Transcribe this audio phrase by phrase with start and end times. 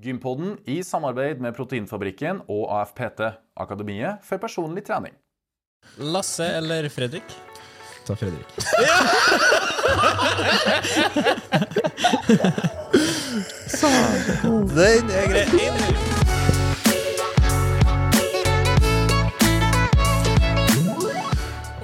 [0.00, 3.20] Gympodden i samarbeid med Proteinfabrikken og AFPT,
[3.60, 5.12] Akademiet for personlig trening.
[6.00, 7.36] Lasse eller Fredrik?
[8.06, 8.46] Ta Fredrik.
[14.70, 15.99] Den er grei.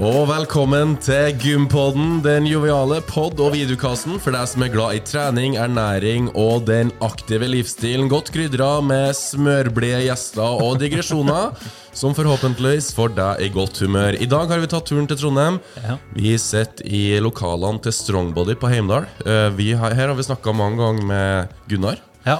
[0.06, 5.00] Og velkommen til Gympodden, den joviale pod- og videokassen for deg som er glad i
[5.02, 8.06] trening, ernæring og den aktive livsstilen.
[8.12, 11.56] Godt krydra med smørblide gjester og digresjoner,
[12.00, 14.18] som forhåpentligvis får deg i godt humør.
[14.20, 15.58] I dag har vi tatt turen til Trondheim.
[15.82, 15.96] Ja.
[16.14, 19.08] Vi sitter i lokalene til Strongbody på Heimdal.
[19.24, 21.98] Eh, Vi har, her har vi snakka mange ganger med Gunnar.
[22.26, 22.38] Ja.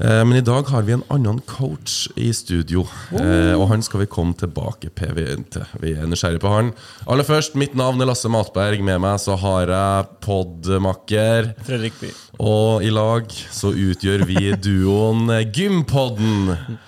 [0.00, 3.52] Eh, Men i dag har vi en annen coach i studio, oh.
[3.58, 5.64] og han skal vi komme tilbake til.
[5.82, 6.72] vi er nysgjerrige på han.
[7.06, 8.80] Aller først, mitt navn er Lasse Matberg.
[8.80, 11.52] Med meg så har jeg podmakker.
[11.66, 12.12] Fredrik By.
[12.40, 16.78] Og i lag så utgjør vi duoen Gympodden.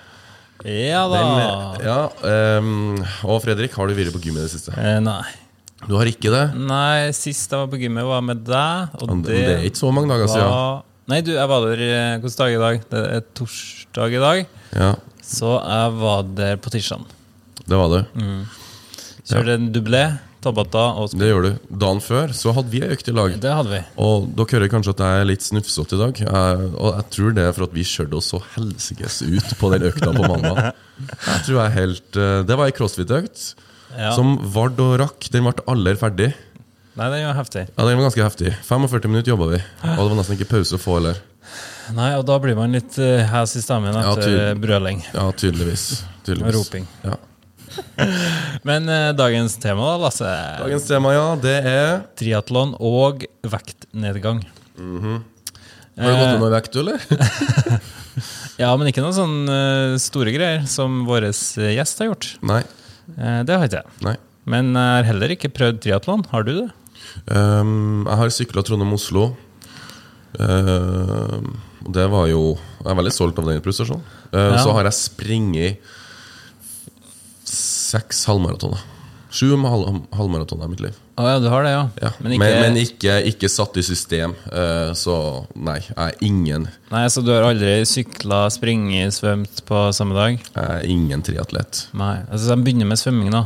[0.63, 1.19] Ja da.
[1.19, 1.99] Den, ja,
[2.57, 2.95] um,
[3.27, 4.73] og Fredrik, har du vært på gym i det siste?
[4.79, 5.25] Eh, nei.
[5.83, 6.45] Du har ikke det?
[6.55, 8.95] Nei, sist jeg var på gymmet, var med deg.
[9.01, 10.87] Og Men Det er ikke så mange dager siden.
[11.11, 11.81] Nei, du, jeg var der
[12.23, 12.83] Hvilken dag i dag?
[12.91, 14.43] Det er torsdag i dag.
[14.77, 14.91] Ja,
[15.23, 17.03] Så jeg var der på tirsdag.
[17.67, 18.03] det var det.
[19.23, 20.03] Kjørte en dublé,
[20.43, 21.51] Tabata og Det gjør du.
[21.79, 23.35] Dagen før så hadde vi ei økt i lag.
[23.39, 23.81] Det hadde vi.
[24.03, 26.19] Og dere hører kanskje at jeg er litt snufsete i dag.
[26.25, 29.71] Jeg, og jeg tror det er for at vi kjørte oss så helsikes ut på
[29.71, 30.73] den økta på mandag.
[31.07, 33.45] Jeg tror jeg helt eh, Det var ei crossfit-økt
[33.93, 34.11] Ja.
[34.17, 35.27] som vard og rakk.
[35.31, 36.31] Den ble aller ferdig.
[36.93, 37.65] Nei, den var heftig.
[37.73, 38.53] Ja, Den var ganske heftig.
[38.67, 39.59] 45 minutter jobba vi.
[39.81, 41.21] Og det var nesten ikke pause å få heller.
[41.97, 46.03] Nei, og da blir man litt uh, hes i stemmen etter ja, brøling Ja, tydeligvis.
[46.23, 46.55] tydeligvis.
[46.55, 46.85] roping.
[47.03, 47.17] Ja.
[48.69, 50.29] Men uh, dagens tema, da, Lasse?
[50.61, 54.45] Dagens tema, ja, det er Triatlon og vektnedgang.
[54.77, 57.03] Har du gått ned noe vekt, du, eller?
[58.61, 62.29] Ja, men ikke noen sånne eh, store greier som vår gjest har gjort.
[62.45, 62.61] Nei.
[63.17, 63.97] Eh, det har ikke jeg.
[64.05, 64.15] Nei.
[64.49, 66.25] Men jeg har heller ikke prøvd triatlon.
[66.31, 66.67] Har du det?
[67.31, 69.27] Ehm, jeg har sykla Trondheim-Oslo.
[70.39, 71.53] Ehm,
[71.83, 74.03] og det var jo Jeg er veldig stolt av den prestasjonen.
[74.33, 74.63] Uh, Ja.
[74.63, 75.77] Så har jeg springet
[77.45, 78.81] seks halvmaratoner.
[79.33, 80.97] Sju halv, halvmaratoner i mitt liv.
[81.17, 81.89] Oh, ja, du har det, ja.
[82.01, 82.09] Ja.
[82.19, 84.33] Men Men ikke, men, ikke, ikke satt i system.
[84.49, 89.83] Uh, så nei, jeg er ingen Nei, Så du har aldri sykla, springet, svømt på
[89.93, 90.37] samme dag?
[90.37, 91.87] Jeg er ingen triatlet.
[91.93, 92.23] Nei.
[92.31, 93.45] Altså, De begynner med svømming, da.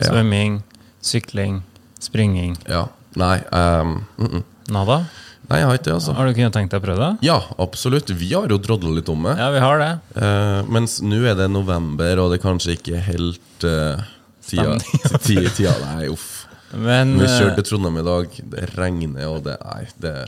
[0.00, 0.10] Ja.
[0.10, 0.62] Svømming,
[1.00, 1.62] sykling,
[2.00, 2.56] springing.
[2.68, 2.88] Ja.
[3.16, 4.42] Nei, Um, mm -mm.
[4.68, 5.06] Nada?
[5.48, 6.12] nei, jeg har ikke det, altså.
[6.12, 7.26] Har du kunnet tenkt deg å prøve det?
[7.26, 8.10] Ja, absolutt.
[8.10, 9.36] Vi har jo drodla litt om det.
[9.38, 9.98] Ja, vi har det.
[10.22, 14.02] uh, mens nå er det november, og det er kanskje ikke helt uh,
[14.46, 14.78] tida,
[15.26, 16.46] tida, tida Nei, uff.
[16.74, 20.26] Men Vi eh, kjørte til Trondheim i dag, det regner, og det Nei, det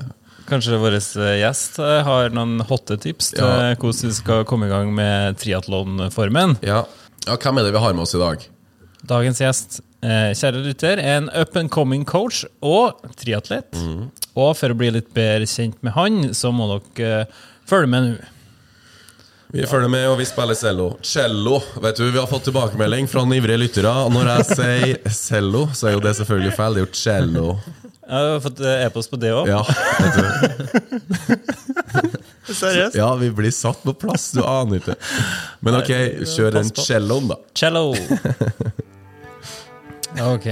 [0.48, 0.94] kanskje vår
[1.42, 3.74] gjest har noen hotte tips til Ja.
[3.74, 6.56] hvordan vi skal komme i gang med triatlonformen?
[6.62, 6.84] ja.
[7.26, 8.46] ja, hvem er det vi har med oss i dag?
[9.04, 13.68] Dagens gjest, eh, kjære lytter, er en up and coming coach og triatlet.
[13.74, 14.08] Mm.
[14.38, 18.10] Og for å bli litt bedre kjent med han, så må dere eh, følge med
[18.10, 18.34] nå.
[19.48, 20.90] Vi følger med, og vi spiller cello.
[21.00, 21.62] Cello!
[21.80, 23.92] Vet du, Vi har fått tilbakemelding fra ivrige lyttere.
[24.04, 26.76] Og når jeg sier cello, så er jo det selvfølgelig feil.
[26.76, 27.46] Det er jo cello.
[28.08, 29.48] Jeg har fått eh, e-post på det òg.
[29.48, 29.62] Ja.
[32.58, 32.96] Seriøst?
[32.96, 34.30] ja, vi blir satt på plass.
[34.36, 34.96] Du aner ikke.
[35.64, 35.90] Men ok,
[36.28, 37.40] kjør den celloen, da.
[37.56, 37.94] Cello.
[40.16, 40.46] Ok.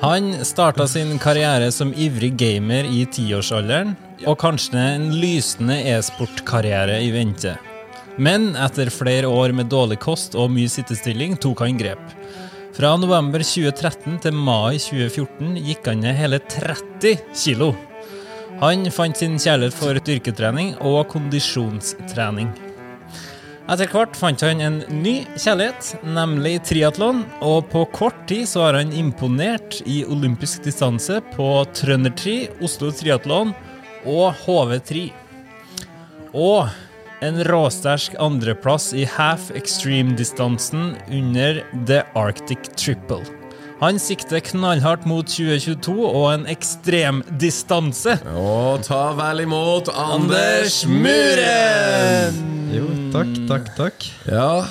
[0.00, 3.94] Han starta sin karriere som ivrig gamer i tiårsalderen,
[4.26, 7.56] og kanskje en lysende e-sportkarriere i vente.
[8.16, 12.02] Men etter flere år med dårlig kost og mye sittestilling tok han grep.
[12.74, 17.72] Fra november 2013 til mai 2014 gikk han ned hele 30 kilo.
[18.62, 22.52] Han fant sin kjærlighet for styrketrening og kondisjonstrening.
[23.64, 28.76] Etter hvert fant han en ny kjærlighet, nemlig triatlon, og på kort tid så har
[28.76, 33.54] han imponert i olympisk distanse på Trøndertri, Oslo Triatlon
[34.04, 35.06] og HV3.
[36.36, 36.68] Og
[37.24, 43.24] en råsterk andreplass i half extreme-distansen under The Arctic Triple.
[43.84, 48.14] Han sikter knallhardt mot 2022 og en ekstremdistanse.
[48.32, 52.38] Og ta vel imot Anders Muren!
[52.72, 54.06] Jo, takk, takk, takk.
[54.24, 54.64] Ja,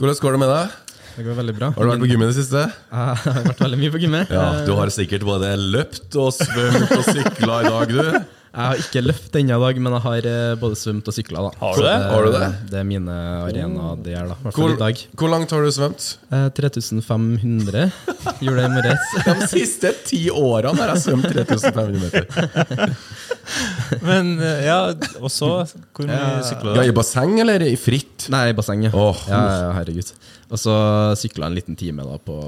[0.00, 0.74] hvordan går det med deg?
[1.14, 1.68] Det går veldig bra.
[1.76, 2.64] Har du vært på gym i det siste?
[2.66, 4.34] Jeg har vært veldig mye på gymmet.
[4.34, 8.02] Ja, Du har sikkert både løpt og svømt og sykla i dag, du.
[8.56, 11.42] Jeg har ikke løpt i dag, men jeg har eh, både svømt og sykla.
[11.60, 11.96] Har du det?
[12.08, 12.46] Har du det?
[12.70, 14.52] Det er mine arenaer det er, da.
[14.56, 15.02] Hvor, i dag.
[15.20, 16.06] hvor langt har du svømt?
[16.32, 17.90] Eh, 3500
[18.40, 19.12] gjorde det i morges.
[19.28, 22.96] De siste ti årene har jeg svømt 3500 meter.
[24.08, 24.80] Men eh, ja,
[25.20, 25.50] og så
[25.92, 26.88] Hvor mye sykla Ja, du?
[26.88, 28.30] I basseng eller i fritt?
[28.32, 28.96] Nei, i bassenget.
[28.96, 29.24] Åh.
[29.28, 30.16] ja, ja, herregud.
[30.48, 30.80] Og så
[31.20, 32.40] sykla en liten time da på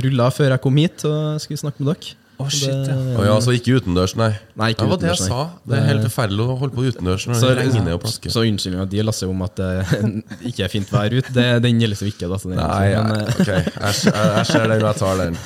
[0.00, 2.16] rulla før jeg kom hit og skulle snakke med dere.
[2.34, 2.94] Å, shit, ja.
[2.98, 4.32] Det- Å ja, så ikke utendørs, nei.
[4.58, 5.28] Nei, ikke det var det jeg nei.
[5.28, 5.42] sa.
[5.70, 8.30] Det er helt forferdelig å holde på utendørs når Så, det regner og plasker.
[8.34, 9.70] så unnskyldninga di Lasse, om at det
[10.50, 12.26] ikke er fint vær ute, det, den gjelder så ikke.
[12.32, 13.46] Den, Nei, men, nei, eh, ok.
[13.46, 15.38] Jeg, jeg, jeg ser den, og jeg tar den.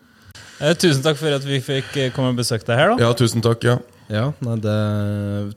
[0.62, 3.08] Eh, tusen takk for at vi fikk eh, komme og besøke deg her, da.
[3.08, 3.64] Ja, tusen takk.
[3.66, 3.80] ja
[4.12, 4.74] ja, nei, det,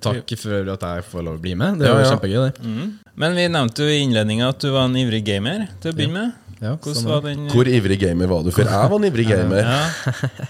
[0.01, 1.77] takk for at jeg får lov å bli med.
[1.81, 2.13] Det var Ja, ja.
[2.15, 2.87] kjempegøy, det.
[3.19, 6.13] Men vi nevnte jo i innledninga at du var en ivrig gamer til å begynne
[6.23, 6.31] med.
[6.61, 8.51] Ja, Hvordan var den Hvor ivrig gamer var du?
[8.55, 8.63] før?
[8.71, 9.57] jeg var en ivrig gamer.
[9.65, 9.81] ja.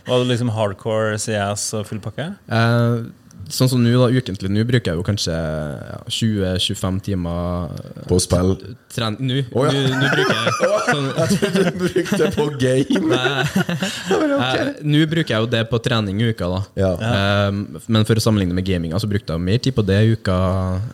[0.07, 2.27] Var du liksom hardcore CS og full pakke?
[2.45, 3.05] Eh,
[3.53, 8.17] sånn som nå, da, ukentlig nå, bruker jeg jo kanskje ja, 20-25 timer eh, På
[8.21, 8.55] spill.
[8.55, 9.99] Nå oh, ja.
[10.15, 10.53] bruker jeg
[10.89, 13.21] sånn, Jeg trodde du brukte det på game.
[14.35, 16.59] Eh, Nå bruker jeg jo det på trening i uka, da.
[16.77, 16.89] Ja.
[17.07, 20.13] Eh, men for å sammenligne med gaminga, så brukte jeg mer tid på det i
[20.15, 20.35] uka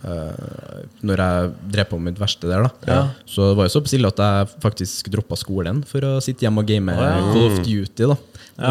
[0.06, 2.68] uh, når jeg drev på mitt verste der.
[2.86, 3.00] da
[3.30, 6.64] Så det var jo så stille at jeg faktisk droppa skolen for å sitte hjemme
[6.64, 7.32] og game oh.
[7.32, 8.08] Call of Duty.
[8.12, 8.18] da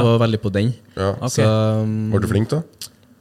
[0.01, 0.73] Og veldig på den.
[0.97, 1.13] Ja.
[1.19, 1.41] Okay.
[1.41, 1.51] Så
[1.85, 2.63] um, Var du flink, da?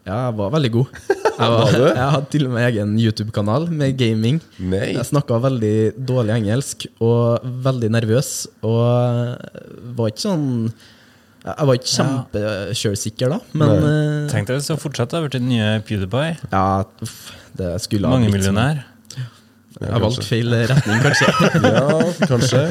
[0.10, 1.00] Ja, jeg var veldig god.
[1.40, 4.42] Jeg, var, jeg hadde til og med egen YouTube-kanal med gaming.
[4.60, 4.90] Nei.
[4.98, 5.70] Jeg snakka veldig
[6.10, 8.32] dårlig engelsk og veldig nervøs.
[8.68, 9.38] Og
[9.96, 10.44] var ikke sånn
[11.46, 15.48] Jeg var ikke kjempesjølsikker da, men eh, Tenk deg hvis du fortsatte å bli den
[15.48, 16.36] nye PewDiePie.
[16.52, 16.66] ja,
[17.08, 17.16] uff,
[17.56, 18.20] det skulle ha.
[18.20, 18.84] Mangemillionær.
[19.80, 21.32] Jeg valgte feil retning, kanskje.
[21.72, 21.88] Ja,
[22.28, 22.66] kanskje.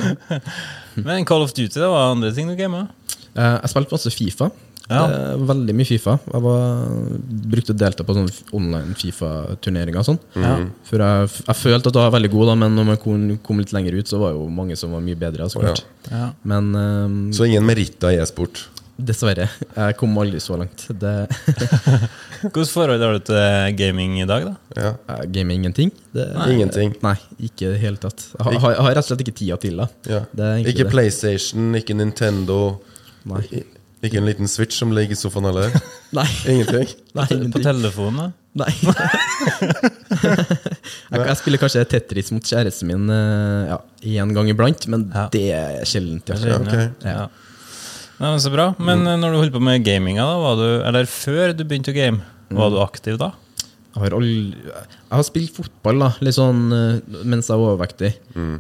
[1.09, 2.85] Men Call of Duty, det var andre ting du gama?
[3.33, 4.53] Eh, Jeg spilte masse Fifa.
[4.89, 5.03] Ja.
[5.09, 6.15] Det er Veldig mye Fifa.
[6.33, 6.87] Jeg var,
[7.53, 10.19] brukte å delta på sånne online Fifa-turneringer og sånn.
[10.41, 10.55] Ja.
[10.89, 13.61] For jeg, jeg følte at jeg var veldig god, da, men når man kom, kom
[13.61, 15.49] litt lenger ut, så var jo mange som var mye bedre.
[15.53, 15.85] Så klart.
[16.09, 16.31] Ja.
[16.49, 18.65] Men um, Så ingen meritter i e-sport.
[18.99, 19.45] dessverre.
[19.77, 20.89] Jeg kom aldri så langt.
[20.91, 21.13] Det,
[22.43, 24.55] Hvilket forhold har du til gaming i dag, da?
[24.75, 24.91] Ja.
[25.21, 25.93] jeg gamer ingenting.
[26.15, 26.97] Det, Ingenting.
[27.05, 28.25] Nei, ikke i det hele tatt.
[28.41, 29.89] Jeg har, jeg har rett og slett ikke tida til det.
[30.11, 30.25] Ja.
[30.33, 30.93] Det er Ikke det.
[30.97, 32.59] PlayStation, ikke Nintendo.
[33.29, 33.45] Nei.
[34.05, 35.73] Ikke en liten Switch som ligger i sofaen heller.
[36.19, 36.27] Nei.
[36.47, 36.93] Ingenting.
[37.19, 38.33] Nei, På telefonen.
[38.59, 38.71] Nei.
[41.11, 43.79] jeg, jeg spiller kanskje Tetris mot kjæresten min eh, ja,
[44.23, 45.27] én gang iblant, men Ja.
[45.35, 46.31] det er sjeldent.
[46.31, 46.59] Ja.
[46.63, 46.87] Ja.
[47.03, 47.27] Ja.
[48.19, 48.71] Nei, men Så bra.
[48.79, 49.13] Men mm.
[49.23, 52.23] når du holdt på med gaminga, da, var du, eller før du begynte å game,
[52.55, 53.33] var du aktiv da?
[53.97, 54.33] Jeg har, aldri,
[54.69, 58.11] jeg har spilt fotball da, litt sånn eh, mens jeg var overvektig.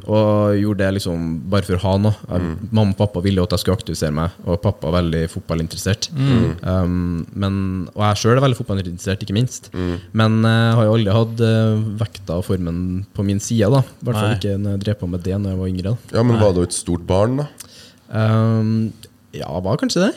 [0.08, 2.16] Og gjorde det liksom bare for å ha noe.
[2.32, 6.08] Jeg, Mamma og pappa ville at jeg skulle aktivisere meg, og pappa var veldig fotballinteressert.
[6.16, 7.60] Um, men,
[7.92, 9.68] og jeg sjøl er veldig fotballinteressert, ikke minst.
[10.16, 12.80] Men eh, jeg har jo aldri hatt eh, vekta og formen
[13.14, 13.68] på min side.
[13.76, 14.40] da I hvert fall Nei.
[14.40, 15.92] ikke når jeg drev på med det når jeg var yngre.
[15.92, 17.48] da Ja, men var du et stort barn, da?
[18.16, 18.74] um,
[19.36, 20.12] Ja, var kanskje det.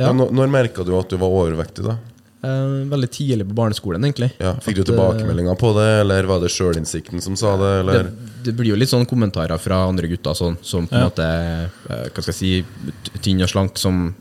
[0.00, 0.08] Ja.
[0.08, 0.12] Ja.
[0.16, 1.98] når når merka du at du var overvektig, da?
[2.42, 4.30] Eh, veldig tidlig på barneskolen, egentlig.
[4.40, 7.72] Ja, Fikk du eh, tilbakemeldinger på det, eller var det sjølinnsikten som sa det?
[7.82, 8.06] Eller?
[8.08, 11.10] det, det blir jo litt sånn kommentarer fra andre gutter sånn, som på en Ja.
[11.10, 14.14] måte eh, Hva skal jeg si tynn og slank, som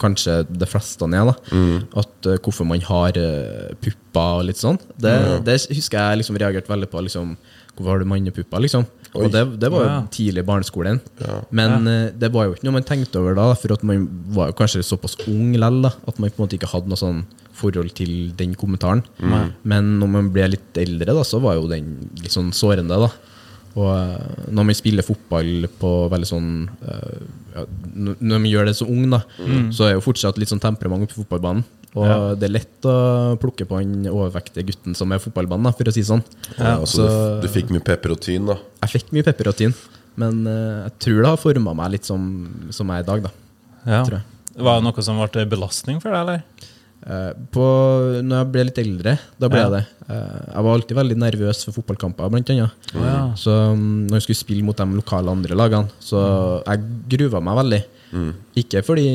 [0.00, 1.28] kanskje de fleste er.
[1.28, 1.36] da
[2.00, 4.78] At eh, Hvorfor man har uh, pupper og litt sånn.
[4.96, 5.12] Det,
[5.44, 7.02] det husker jeg liksom reagerte veldig på.
[7.04, 7.36] Liksom,
[7.76, 8.64] hvorfor har du mannepupper?
[8.64, 8.86] Liksom.
[9.26, 9.98] Og det, det var jo Ja.
[10.14, 11.00] tidlig i barneskolen.
[11.50, 12.10] Men ja.
[12.18, 14.06] det var jo ikke noe man tenkte over da, for at man
[14.36, 17.24] var jo kanskje såpass ung lell at man på en måte ikke hadde noe sånn
[17.58, 19.02] forhold til den kommentaren.
[19.64, 22.98] Men når man ble litt eldre, da, så var jo den litt sånn sårende.
[23.06, 23.10] da
[23.78, 26.48] og eh, når man spiller fotball på veldig sånn
[26.82, 27.18] eh,
[27.54, 27.64] ja,
[27.94, 29.20] Når man gjør det så ung, da,
[29.74, 31.64] så er jo fortsatt litt sånn temperament på fotballbanen.
[31.96, 32.34] Og Ja.
[32.34, 36.02] det er lett å plukke på den overvektige gutten som er fotballbanen, for å si
[36.04, 36.22] sånn.
[36.58, 37.06] Ja, så så
[37.40, 38.58] du, du fikk mye pepper og tyn, da?
[38.84, 39.74] jeg fikk mye pepper og tyn
[40.18, 42.24] men uh, jeg tror det har forma meg litt som,
[42.74, 43.30] som jeg er i dag, da.
[43.86, 44.00] Ja.
[44.04, 44.24] Tror jeg.
[44.66, 46.42] Var det noe som ble belastning for deg, eller?
[47.06, 47.62] Eh, På,
[48.26, 49.68] når jeg ble litt eldre, da ble Ja.
[49.68, 49.84] jeg det.
[50.10, 52.72] Eh, Jeg var alltid veldig nervøs for fotballkamper, blant annet.
[52.98, 53.32] ja.
[53.38, 56.82] Så mm, når jeg skulle spille mot de lokale andre lagene, så jeg
[57.14, 57.82] gruva meg veldig.
[58.58, 59.06] Ikke fordi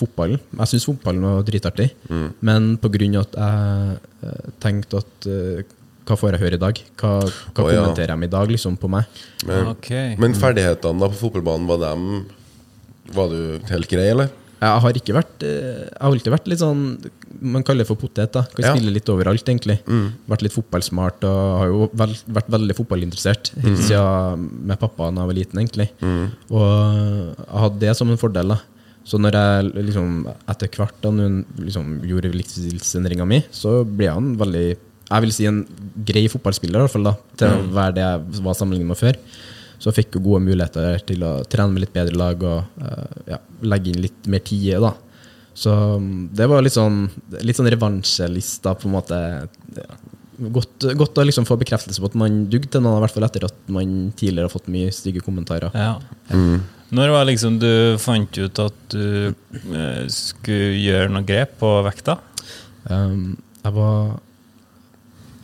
[0.00, 1.90] fotballen, jeg syns fotballen var dritartig,
[2.40, 5.76] men på grunn av at jeg eh, tenkte at eh,
[6.08, 6.82] hva får jeg høre i dag?
[6.98, 7.84] Hva, hva oh, ja.
[7.84, 9.22] kommenterer de i dag liksom på meg?
[9.46, 10.16] Men, okay.
[10.18, 12.06] men ferdighetene da på fotballbanen, var dem
[13.14, 14.32] Var du helt grei, eller?
[14.60, 16.82] Jeg har ikke vært eh, Jeg har alltid vært litt sånn
[17.54, 18.32] Man kaller det for potet.
[18.34, 18.74] da Kan Ja.
[18.74, 19.78] spille litt overalt, egentlig.
[20.28, 23.76] Vært litt fotballsmart og har jo vel, vært veldig fotballinteressert mm.
[23.78, 25.88] siden med pappa da jeg var liten, egentlig.
[26.50, 26.66] Og
[27.38, 28.56] jeg hadde det som en fordel.
[28.56, 28.58] da
[29.06, 34.66] Så når jeg liksom etter hvert da liksom gjorde livsstilsendringa mi, så ble han veldig
[34.70, 35.64] Jeg vil si en
[36.06, 39.16] grei fotballspiller, i hvert fall da til å være det jeg var sammenlignet med før.
[39.80, 43.22] Så jeg fikk jo gode muligheter til å trene med litt bedre lag og uh,
[43.26, 44.92] ja, legge inn litt mer tid da.
[45.56, 47.02] Så mm, det var litt sånn,
[47.42, 49.18] litt sånn revansjelista, på en måte.
[50.40, 53.26] Godt, godt å liksom få bekreftelse på at man dugde til noen, i hvert fall
[53.26, 55.74] etter at man tidligere har fått mye stygge kommentarer.
[55.76, 55.98] Ja.
[56.90, 57.70] Når var liksom du
[58.02, 62.16] fant ut at du eh, skulle gjøre noe grep på vekta?
[62.88, 64.18] Um, jeg var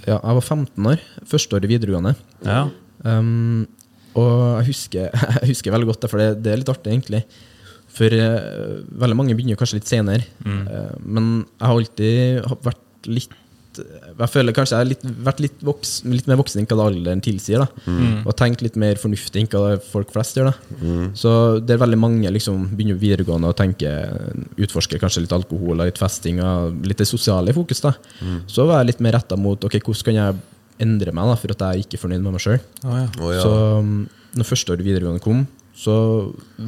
[0.06, 1.04] Ja, jeg var 15 år.
[1.28, 2.14] Første år i videregående.
[2.46, 2.66] Ja.
[3.04, 3.66] Um,
[4.16, 5.10] og jeg husker,
[5.42, 7.22] jeg husker veldig godt det, for det, det er litt artig, egentlig.
[7.96, 10.26] For uh, veldig mange begynner kanskje litt senere.
[10.46, 13.42] Eh, men jeg har alltid vært litt
[13.78, 17.22] Jeg føler kanskje jeg har litt, vært litt, voks, litt mer voksen enn hva alderen
[17.24, 17.64] tilsier.
[17.64, 17.94] Da.
[18.24, 20.50] Og tenkt litt mer fornuftig enn hva folk flest gjør.
[20.50, 20.80] Da.
[21.18, 25.86] Så det er veldig mange liksom begynner videregående og tenker utforsker kanskje litt alkohol og
[25.88, 27.84] litt festing og litt det sosiale i fokus.
[27.84, 27.94] Da.
[28.50, 30.44] Så var jeg litt mer retta mot ok, hvordan kan jeg
[30.82, 32.58] endre meg da, for at jeg ikke er fornøyd med meg sjøl.
[32.84, 33.06] Å, ja.
[33.20, 33.44] oh, ja.
[33.44, 33.94] Så um,
[34.36, 35.44] når første året videregående kom,
[35.76, 35.94] så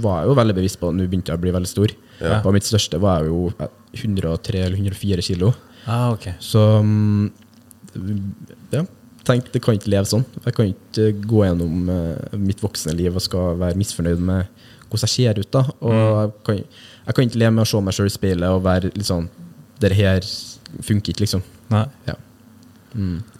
[0.04, 1.94] var jeg jo veldig bevisst på at nå begynte jeg å bli veldig stor.
[2.20, 2.40] Ja.
[2.44, 5.52] På mitt største var jeg jo eh, 103 eller 104 kilo.
[5.86, 6.34] Ah, okay.
[6.40, 7.30] Så um,
[8.72, 8.84] ja,
[9.28, 10.24] tenkte det kan ikke leve sånn.
[10.44, 14.46] Jeg kan ikke gå gjennom eh, mitt voksne liv og skal være misfornøyd med
[14.88, 15.50] hvordan jeg ser ut.
[15.52, 16.62] da Og jeg, kan,
[17.08, 19.28] jeg kan ikke leve med å se meg sjøl i speilet og være litt sånn
[19.78, 20.24] Det her
[20.84, 21.44] funker ikke, liksom.
[21.72, 21.84] Nei.
[22.08, 22.16] Ja,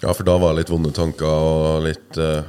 [0.02, 2.45] Ja, for da var det litt vonde tanker og litt uh,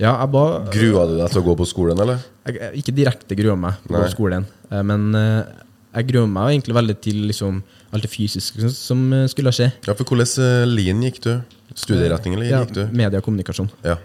[0.00, 2.22] ja jeg ba, Grua du deg til å gå på skolen, eller?
[2.44, 4.08] jeg, jeg, ikke direkte grua meg på Nei.
[4.12, 5.52] skolen, eh, men eh,
[5.94, 7.60] jeg gruer meg egentlig veldig til liksom,
[7.94, 9.70] alt det fysiske som eh, skulle skje.
[9.86, 11.32] Ja, for hvordan uh, lin gikk du?
[11.74, 12.82] Studieretning, eller Ja, gikk du?
[12.94, 13.70] media og kommunikasjon.
[13.86, 13.96] Ja.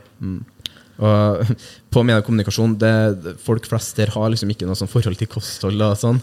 [1.00, 1.48] Og
[1.94, 2.90] på media kommunikasjon det,
[3.42, 5.80] Folk flest der har liksom ikke noe sånn forhold til kosthold.
[5.82, 6.20] og sånn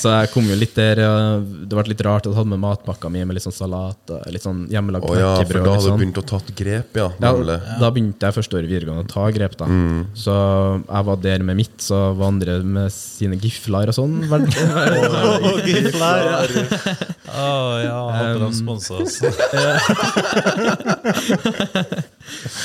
[0.00, 3.10] Så jeg kom jo litt der Det ble litt rart at jeg hadde med matpakka
[3.12, 5.88] mi med litt sånn salat og litt sånn hjemmelagd Å ja, for da hadde du
[5.90, 6.00] sånn.
[6.00, 7.08] begynt å tatt grep, ja.
[7.20, 7.30] Ja,
[7.82, 9.54] da begynte jeg første året i videregående å ta grep.
[9.60, 9.68] da
[10.16, 10.32] Så
[10.88, 14.16] jeg var der med mitt, så var andre med sine gifler og sånn.
[14.32, 14.48] Vel-
[17.36, 19.20] Å ja, håper de sponser oss.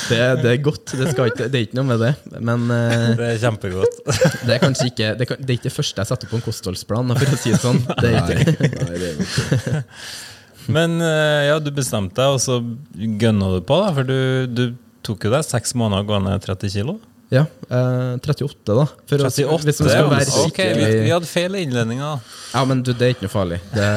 [0.08, 2.12] Det, det er godt, det, skal ikke, det er ikke noe med det.
[2.40, 4.02] Men eh, Det er kjempegodt.
[4.46, 6.44] det er kanskje ikke det, kan, det er ikke det første jeg setter på en
[6.44, 7.80] kostholdsplan, for å si det sånn.
[8.02, 8.56] Det er ikke.
[8.82, 9.82] Nei, det er ikke.
[10.76, 12.60] Men eh, ja, du bestemte deg, og så
[12.94, 13.94] gønna du på, da.
[13.96, 14.64] For du, du
[15.06, 16.98] tok jo deg seks måneder å gå ned 30 kilo.
[17.32, 18.86] Ja, eh, 38, da.
[19.08, 22.34] For 38, hvis man skal være ok, vi, vi hadde feil innledninger.
[22.52, 23.58] Ja, men du, det er ikke noe farlig.
[23.72, 23.88] Det,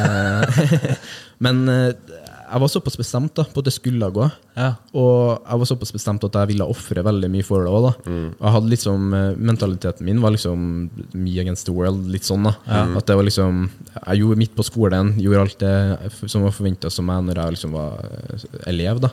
[1.46, 1.90] men eh,
[2.46, 4.26] jeg var såpass bestemt da, på at det skulle gå.
[4.56, 4.68] Ja.
[4.96, 7.88] Og jeg var såpass bestemt at jeg ville ofre veldig mye for det òg.
[8.06, 12.06] Og jeg hadde liksom, eh, mentaliteten min var liksom me against the world.
[12.12, 12.54] Litt sånn da
[12.96, 13.70] At det var liksom
[14.06, 17.56] Jeg gjorde midt på skolen, gjorde alt det som var forventa som meg når jeg
[17.58, 19.02] liksom var eh, elev.
[19.02, 19.12] da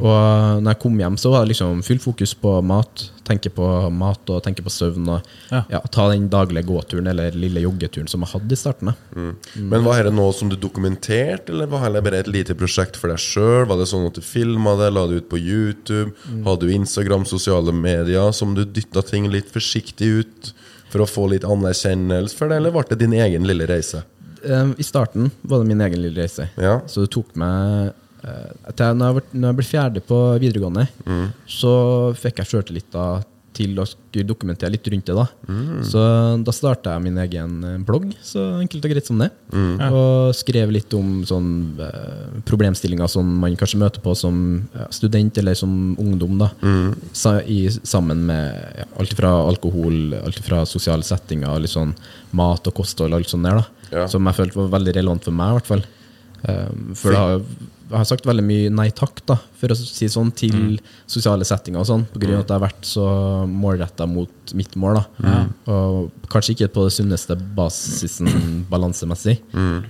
[0.00, 3.10] Og når jeg kom hjem, så var det liksom full fokus på mat.
[3.24, 5.06] Tenke på mat og tenke på søvn.
[5.08, 5.62] Og Ja.
[5.70, 8.94] ja, ta den daglige gåturen eller lille joggeturen som jeg hadde i starten.
[9.16, 9.30] Mm.
[9.70, 13.08] Men var dette noe som du dokumenterte, eller var det bare et lite prosjekt for
[13.08, 13.64] deg sjøl?
[13.70, 16.12] Var det sånn at du filma det, la det ut på YouTube?
[16.44, 20.52] Hadde du Instagram, sosiale medier, som du dytta ting litt forsiktig ut
[20.92, 24.04] for å få litt anerkjennelse for det, eller ble det din egen lille reise?
[24.44, 26.50] Eh, I starten var det min egen lille reise.
[26.60, 26.80] Ja.
[26.86, 30.88] Så det tok meg eh, jeg, når, jeg ble, når jeg ble ferdig på videregående,
[31.50, 31.74] så
[32.18, 33.06] fikk jeg sjøltillit da
[33.54, 33.84] til å
[34.26, 35.14] dokumentere litt rundt det.
[35.14, 35.24] da
[35.86, 36.00] Så
[36.44, 39.30] da starta jeg min egen eh, blogg, så enkelt og greit som det.
[39.54, 41.50] Og skrev litt om sånn
[41.82, 44.36] eh, problemstillinger som man kanskje møter på som
[44.74, 46.38] ja, student eller som ungdom.
[46.42, 46.50] da
[47.12, 51.94] Sa, i, Sammen med ja, alt fra alkohol, alt fra sosiale settinger, litt sånn
[52.34, 53.62] mat og kosthold alt sånt der.
[53.62, 54.08] da Ja.
[54.10, 55.84] Som jeg følte var veldig relevant for meg, i hvert fall.
[56.44, 57.44] Um, for har,
[57.90, 60.78] jeg har sagt veldig mye nei takk, da, for å si sånn, til
[61.10, 63.06] sosiale settinger og sånn, grunn av at jeg har vært så
[63.50, 65.00] målretta mot mitt mål.
[65.00, 65.36] da
[65.74, 68.30] Og kanskje ikke på det sunneste basisen
[68.72, 69.38] balansemessig,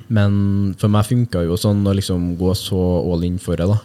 [0.09, 0.37] men
[0.81, 3.71] for meg funka jo sånn å liksom gå så all in for det.
[3.71, 3.81] da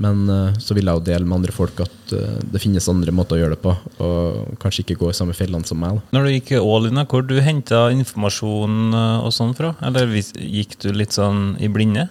[0.00, 3.12] men uh, så vil jeg jo dele med andre folk at uh, det finnes andre
[3.14, 5.98] måter å gjøre det på, og kanskje ikke gå i samme fellene som meg.
[5.98, 9.74] da Når du gikk all in, hvor du henta informasjon eh, og sånn fra?
[9.84, 12.08] Eller gikk du litt sånn i blinde?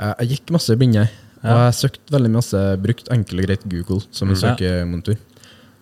[0.00, 1.06] Jeg, gikk masse i blinde,
[1.44, 5.26] og jeg søkte veldig masse, brukt enkel og greit Google som en søkemonitor søkemotor.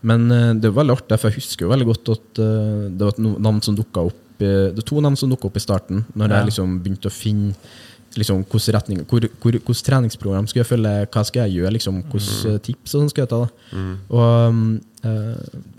[0.09, 3.09] Men eh, det var veldig artig, for jeg husker jo veldig godt at eh, det
[3.09, 6.05] var navn som dukka opp eh, Det var to navn som dukka opp i starten,
[6.15, 6.37] når Ja.
[6.43, 7.55] jeg liksom begynte å finne
[8.19, 11.99] liksom, hvordan retning, hvor, hvor, hvordan treningsprogram skal jeg følge, hva skal jeg gjøre, liksom,
[12.11, 13.41] hvordan eh, tips og sånn skal jeg ta.
[13.43, 13.83] da.
[14.09, 14.63] Og um,
[15.05, 15.77] eh,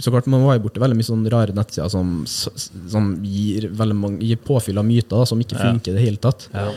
[0.00, 4.38] så klart Man var borti veldig mye sånn rare nettsider som, som gir, mange, gir
[4.40, 6.46] påfyll av myter da, som ikke funker i det hele tatt.
[6.54, 6.70] Ja.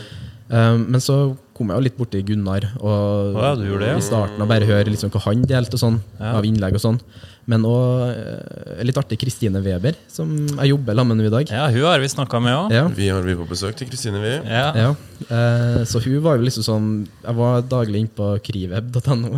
[0.48, 3.96] Um, men så kom jeg jo litt borti Gunnar og Å ja, du det, ja.
[3.98, 6.36] i starten, og bare høre liksom hva han delte og sånn, Ja.
[6.36, 7.00] av innlegg og sånn.
[7.46, 11.50] Men òg litt artig Kristine Weber, som jeg jobber sammen med i dag.
[11.54, 12.72] Ja, hun har vi snakka med òg.
[12.74, 12.86] Ja.
[12.90, 14.32] Vi har vi på besøk til Kristine, vi.
[14.50, 14.64] Ja.
[14.74, 14.88] Ja,
[15.30, 19.30] eh, så hun var jo liksom sånn Jeg var daglig inne på kriveb.no.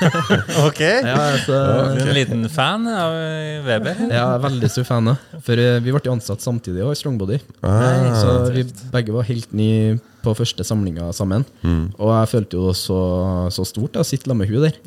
[0.66, 0.80] Ok.
[0.80, 1.58] ja, så,
[1.92, 3.18] er en liten fan av
[3.68, 4.00] Weber?
[4.08, 5.12] ja, veldig stor fan.
[5.44, 7.38] For eh, vi ble jo ansatt samtidig også i Strongbody.
[7.60, 8.16] Ah.
[8.16, 8.64] Så vi
[8.96, 11.44] begge var helt nye på første samlinga sammen.
[11.98, 13.00] Og jeg følte jo så,
[13.54, 14.78] så stort å sitte sammen med hun der.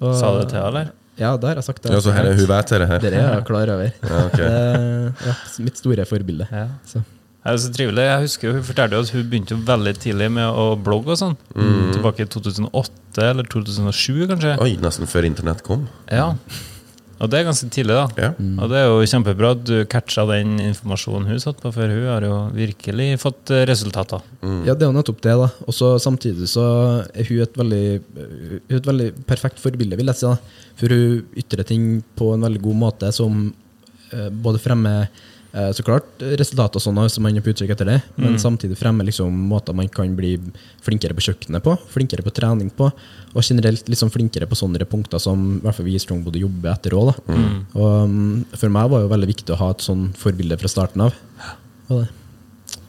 [0.00, 0.94] Og- Sa du det til henne, eller?
[1.16, 1.82] Ja, det har jeg sagt.
[1.82, 1.92] det.
[1.94, 2.98] Ja, så her er hun vet dette her.
[3.00, 3.92] Det er jeg klar over.
[4.10, 4.46] Ja, okay.
[4.46, 6.46] Eh, ja, mitt store forbilde.
[6.52, 6.66] Ja.
[6.84, 7.00] Så.
[7.46, 8.02] Det er så trivelig.
[8.04, 11.36] Jeg husker Hun fortalte at hun begynte jo veldig tidlig med å blogge og sånn.
[11.94, 14.56] Tilbake i 2008 eller 2007, kanskje.
[14.60, 15.86] Oi, nesten før internett kom.
[16.10, 16.32] Ja.
[17.16, 18.06] Og det er ganske tidlig, da.
[18.20, 18.30] Ja.
[18.60, 22.08] Og det er jo kjempebra at du catcha den informasjonen hun satt på, for hun
[22.10, 24.24] har jo virkelig fått resultater.
[24.42, 24.58] Mm.
[24.68, 25.36] Ja, det er jo nettopp det.
[25.40, 26.66] da Og så Samtidig så
[27.14, 27.86] er hun et veldig
[28.68, 30.26] Hun et veldig perfekt forbilde, vil jeg si.
[30.28, 30.36] da
[30.76, 31.86] For hun ytrer ting
[32.18, 33.46] på en veldig god måte som
[34.12, 35.24] eh, både fremmer eh,
[35.72, 39.32] så klart resultater sånn, hvis man er på utkikk etter det, men samtidig fremme liksom
[39.48, 40.34] måter man kan bli
[40.84, 42.90] flinkere på kjøkkenet på, flinkere på trening på,
[43.32, 46.74] og generelt liksom flinkere på sånne punkter som i hvert fall vi i Strongbody jobber
[46.74, 47.14] etter òg.
[47.76, 50.68] Og mm, For meg var det jo veldig viktig å ha et sånn forbilde fra
[50.72, 51.16] starten av.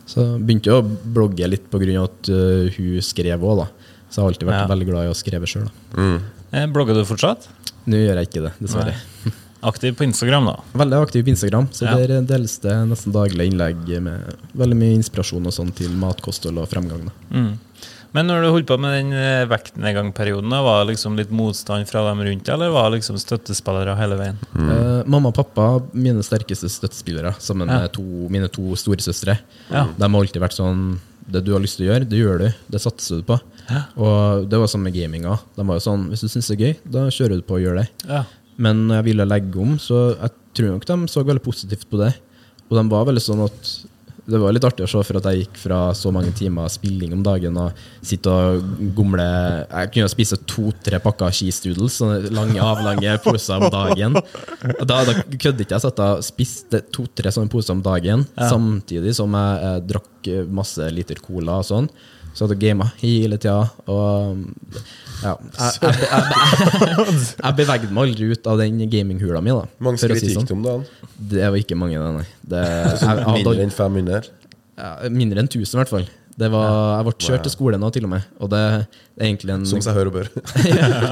[0.07, 2.03] Så begynte jeg å blogge litt pga.
[2.03, 3.67] at uh, hun skrev òg, da.
[4.07, 4.67] Så jeg har alltid vært Ja.
[4.71, 5.67] veldig glad i å skrive sjøl.
[5.95, 6.71] Mm.
[6.71, 7.47] Blogger du fortsatt?
[7.87, 8.95] Nå gjør jeg ikke det, dessverre.
[9.63, 10.55] Aktiv på Instagram, da.
[10.73, 11.95] Veldig aktiv på Instagram, så Ja.
[12.07, 16.69] der deles det nesten daglig innlegg med veldig mye inspirasjon og sånn til matkosthold og
[16.69, 17.05] fremgang.
[17.05, 17.11] Da.
[17.39, 17.57] Mm.
[18.13, 22.05] Men når du holdt på med den eh, vektnedgangperioden, var det liksom litt motstand fra
[22.07, 24.37] dem rundt deg, eller var det liksom støttespillere hele veien?
[24.55, 27.81] Eh, mamma og pappa, mine sterkeste støttespillere, sammen Ja.
[27.81, 29.37] med to, mine to storesøstre.
[29.71, 29.87] Ja.
[29.97, 30.99] De har alltid vært sånn
[31.29, 32.53] Det du har lyst til å gjøre, det gjør du.
[32.71, 33.37] Det satser du på.
[33.97, 35.37] Og det var sånn med gaminga.
[35.57, 37.59] De var jo sånn Hvis du syns det er gøy, da kjører du på og
[37.65, 37.89] gjør det.
[38.07, 38.23] Ja.
[38.61, 42.01] Men når jeg ville legge om, så jeg tror nok de så veldig positivt på
[42.01, 42.13] det.
[42.67, 43.71] Og de var veldig sånn at
[44.27, 47.13] det var litt artig å se for at jeg gikk fra så mange timer spilling
[47.15, 53.13] om dagen og sitte og gomle Jeg kunne spise to-tre pakker cheese sånne lange, avlange
[53.23, 54.19] poser om dagen.
[54.83, 55.85] Da, da kødder ikke jeg.
[55.85, 61.23] Satt og spiste to-tre sånne poser om dagen, samtidig som jeg, jeg, drakk masse liter
[61.23, 61.87] cola og sånn.
[62.37, 63.63] Så hadde jeg gama hele tida.
[63.89, 64.43] Og
[65.23, 69.55] ja, jeg, jeg, jeg, jeg bevegde meg aldri ut av den gaminghula mi.
[69.57, 70.51] da Mange skritt si gikk sånn.
[70.51, 70.85] du om dagen?
[71.33, 72.27] Det var ikke mange, nei.
[72.45, 74.29] Det, jeg, jeg Mindre enn 500?
[74.77, 76.07] ja, mindre enn 1000, i hvert fall.
[76.37, 76.67] Det var,
[76.99, 78.25] jeg ble kjørt til skolen nå, til og med.
[78.45, 80.27] Og det er egentlig en Som seg hør og bør.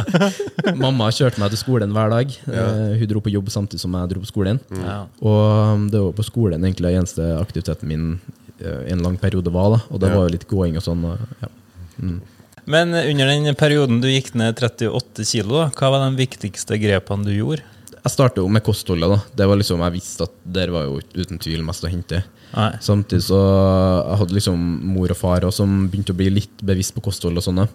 [0.83, 2.35] Mamma kjørte meg til skolen hver dag.
[2.45, 2.65] Ja.
[2.99, 4.61] hun dro på jobb samtidig som jeg dro på skolen.
[4.77, 4.99] Ja.
[5.25, 5.41] Og
[5.73, 9.75] um, det var på skolen egentlig den eneste aktiviteten min eh, en lang periode var.
[9.75, 11.05] da Og det var jo litt gåing og sånn.
[11.41, 11.51] Ja.
[11.99, 12.19] Mm.
[12.65, 17.33] Men under den perioden du gikk ned 38 kilo, hva var de viktigste grepene du
[17.35, 17.65] gjorde?
[18.05, 19.09] Jeg startet jo med kostholdet.
[19.09, 22.23] da Det var liksom, Jeg visste at der var jo uten tvil mest å hente.
[22.55, 22.71] Nei.
[22.79, 24.59] Samtidig så jeg hadde liksom
[24.93, 27.65] mor og far også, som begynte å bli litt bevisst på kosthold og sånne.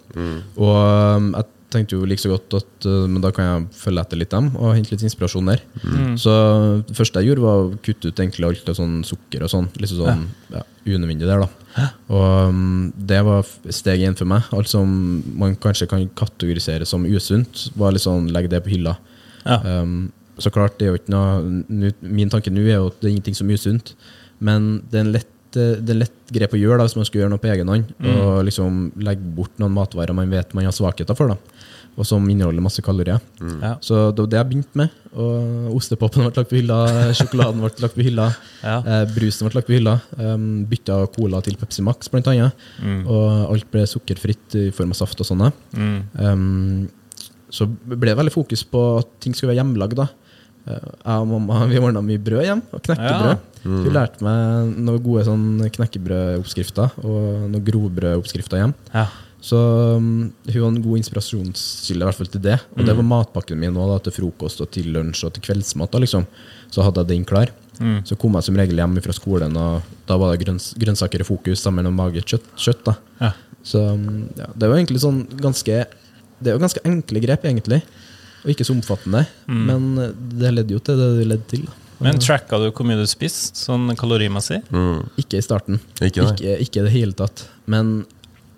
[0.55, 4.03] Og um, jeg tenkte jo like så godt at uh, men da kan jeg følge
[4.03, 5.63] etter litt dem og hente litt inspirasjon der.
[6.19, 6.35] Så
[6.87, 9.71] det første jeg gjorde, var å kutte ut egentlig alt av sånn sukker og sånn.
[9.81, 11.87] Litt sånn ja, unødvendig der, da.
[12.11, 14.47] Og um, det var steg én for meg.
[14.55, 14.89] Alt som
[15.39, 18.97] man kanskje kan kategorisere som usunt, var litt sånn legg det på hylla.
[19.45, 19.61] Ja.
[19.81, 23.09] Um, så klart, det er jo ikke noe Min tanke nå er jo at det
[23.09, 23.93] er ingenting som er usunt,
[24.41, 27.07] men det er en lett, eh, det er lett grep å gjøre da, hvis man
[27.07, 27.91] skal gjøre noe på egen hånd.
[28.09, 31.50] Og liksom legge bort noen matvarer man vet man har svakheter for, da,
[31.99, 33.19] og som inneholder masse kalorier.
[33.61, 33.73] Ja.
[33.83, 34.93] Så det var det jeg begynte med.
[35.11, 36.77] Og Ostepopen ble lagt på hylla,
[37.19, 38.29] sjokoladen ble lagt på hylla,
[38.63, 38.77] Ja.
[38.79, 39.97] eh, brusen ble lagt på hylla.
[40.17, 42.55] Um, bytta cola til Pepsi Max, blant annet.
[43.05, 45.51] Og alt ble sukkerfritt i form av saft og sånne.
[45.75, 45.99] Mm.
[46.17, 46.89] Um,
[47.51, 49.99] så ble det veldig fokus på at ting skulle være hjemmelagd.
[49.99, 53.47] Eh, Jeg og mamma vi ordna mye brød hjem, og knekkebrød.
[53.61, 55.43] Hun lærte meg noen gode sånn
[55.75, 58.73] knekkebrødoppskrifter og noen grovbrødoppskrifter hjem.
[58.95, 59.03] Ja.
[59.41, 59.57] Så
[59.97, 62.59] um, hun var en god inspirasjonskilde i hvert fall til det.
[62.77, 65.91] Og det var matpakken min nå da, til frokost og til lunsj og til kveldsmat.
[65.91, 66.27] da liksom.
[66.71, 67.49] Så hadde jeg den klar.
[68.05, 71.25] Så kom jeg som regel hjem fra skolen, og da var det grønns grønnsaker i
[71.25, 72.51] fokus sammen med magert kjøtt.
[72.61, 72.93] kjøtt da.
[73.23, 73.31] Ja.
[73.65, 75.83] Så um, ja, det var egentlig sånn ganske
[76.41, 77.81] Det er jo ganske enkle grep, egentlig.
[78.41, 79.25] Og ikke så omfattende.
[79.49, 81.65] Men uh, det ledde jo til det det ledde til.
[81.65, 81.77] da.
[82.01, 84.63] Men tracka du hvor mye du spiste, sånn kalorimessig?
[85.21, 85.77] Ikke i starten.
[86.01, 86.25] Ikke?
[86.31, 87.45] Ikke, ikke i det hele tatt.
[87.69, 88.01] Men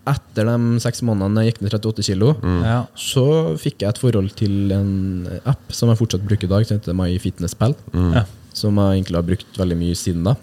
[0.08, 2.80] etter de seks månedene jeg gikk ned 38 kilo, Ja.
[3.00, 6.78] så fikk jeg et forhold til en app som jeg fortsatt bruker i dag, som
[6.80, 7.76] heter MyFitnessPal.
[7.94, 8.26] Ja.
[8.54, 10.36] Som jeg egentlig har brukt veldig mye siden da.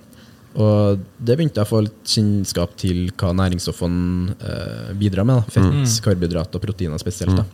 [0.59, 5.45] Og det begynte jeg å få litt kjennskap til hva næringsstoffene eh, bidrar med.
[5.45, 5.55] Da.
[5.55, 7.37] Fett, karbohydrat og proteiner spesielt.
[7.39, 7.45] Da.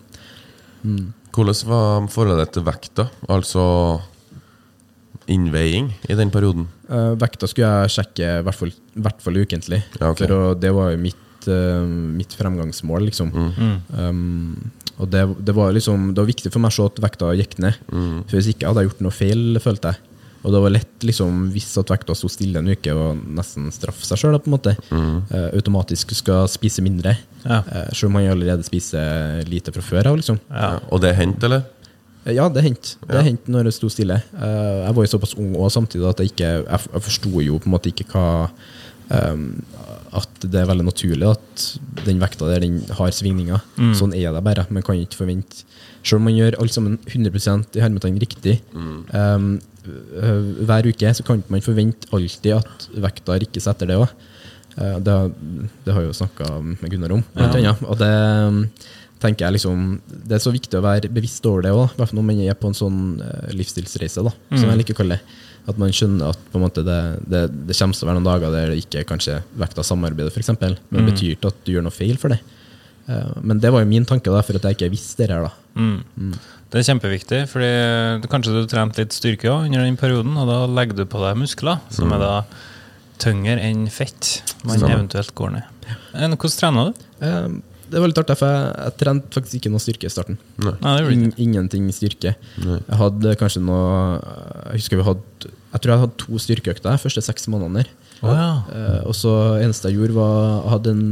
[1.37, 3.09] Hvordan var forholdet til vekta?
[3.29, 3.67] Altså
[5.29, 6.69] innveiing i den perioden?
[6.89, 9.83] Eh, vekta skulle jeg sjekke i hvert fall, ukentlig.
[9.99, 10.25] Ja, okay.
[10.27, 11.19] For å, det var jo mitt,
[11.53, 11.85] eh,
[12.17, 13.33] mitt fremgangsmål, liksom.
[13.93, 17.35] Um, og det, det var liksom Det var viktig for meg å se at vekta
[17.37, 17.77] gikk ned.
[17.91, 20.13] For Hvis ikke hadde jeg gjort noe feil, følte jeg.
[20.47, 24.07] Og det var lett liksom, hvis at vekta sto stille en uke, og nesten straffe
[24.07, 24.39] seg sjøl.
[24.39, 27.17] Uh, automatisk skal spise mindre.
[27.43, 27.63] Ja.
[27.67, 30.21] Uh, selv om man allerede spiser lite fra før av.
[30.21, 30.39] Liksom.
[30.49, 30.77] Ja.
[30.95, 31.67] Og det hendte, eller?
[32.27, 34.19] Ja, det hendte Det hendte når det sto stille.
[34.35, 37.59] Uh, jeg var jo såpass ung og samtidig at jeg ikke Jeg, jeg forsto jo
[37.61, 38.27] på en måte ikke hva
[39.11, 41.65] At det er veldig naturlig at
[42.07, 43.61] den vekta der den har svingninger.
[43.99, 44.67] Sånn er det bare.
[44.71, 45.65] Man kan ikke forvente
[46.07, 48.99] Selv om man gjør alt sammen 100% i hermetegn riktig mm.
[50.23, 54.09] øh, hver uke, så kan ikke man forvente alltid at vekta rikkes etter det òg.
[54.77, 55.33] det, har-
[55.85, 57.83] det har jeg jo snakka med Gunnar om, blant annet.
[57.89, 58.13] Og det
[58.47, 58.61] um,
[59.27, 62.13] tenker jeg liksom Det er så viktig å være bevisst over det òg, i hvert
[62.13, 65.19] fall når man er på en sånn eh, livsstilsreise, da, som jeg liker å kalle
[65.19, 65.43] det.
[65.67, 68.71] At man skjønner at måte det, det, det kommer til å være noen dager der
[68.71, 70.53] det ikke kanskje vekta samarbeidet, f.eks.
[70.63, 72.39] Men det betyr ikke at du gjør noe feil for det.
[73.11, 75.49] Eh, men det var jo min tanke, da, for at jeg ikke visste det her.
[75.49, 75.53] da.
[75.75, 76.37] Mm.
[76.71, 80.63] Det er kjempeviktig, fordi kanskje du trente litt styrke også under den perioden, og da
[80.71, 82.33] legger du på deg muskler, som er da
[83.23, 84.99] tyngre enn fett man Stemmer.
[84.99, 85.87] eventuelt går ned.
[86.13, 87.07] Hvordan trener du?
[87.91, 90.41] Det var litt artig, for jeg, jeg trente faktisk ikke noe styrke i starten.
[90.63, 92.35] Nei, In, ingenting styrke.
[92.59, 93.87] Jeg hadde kanskje noe
[94.73, 97.85] Jeg husker vi hadde Jeg tror jeg hadde to styrkeøkter de første seks månedene.
[97.85, 97.95] der.
[98.25, 98.51] Å ja.
[98.71, 101.09] uh, og så eneste jeg gjorde, var jeg hadde en,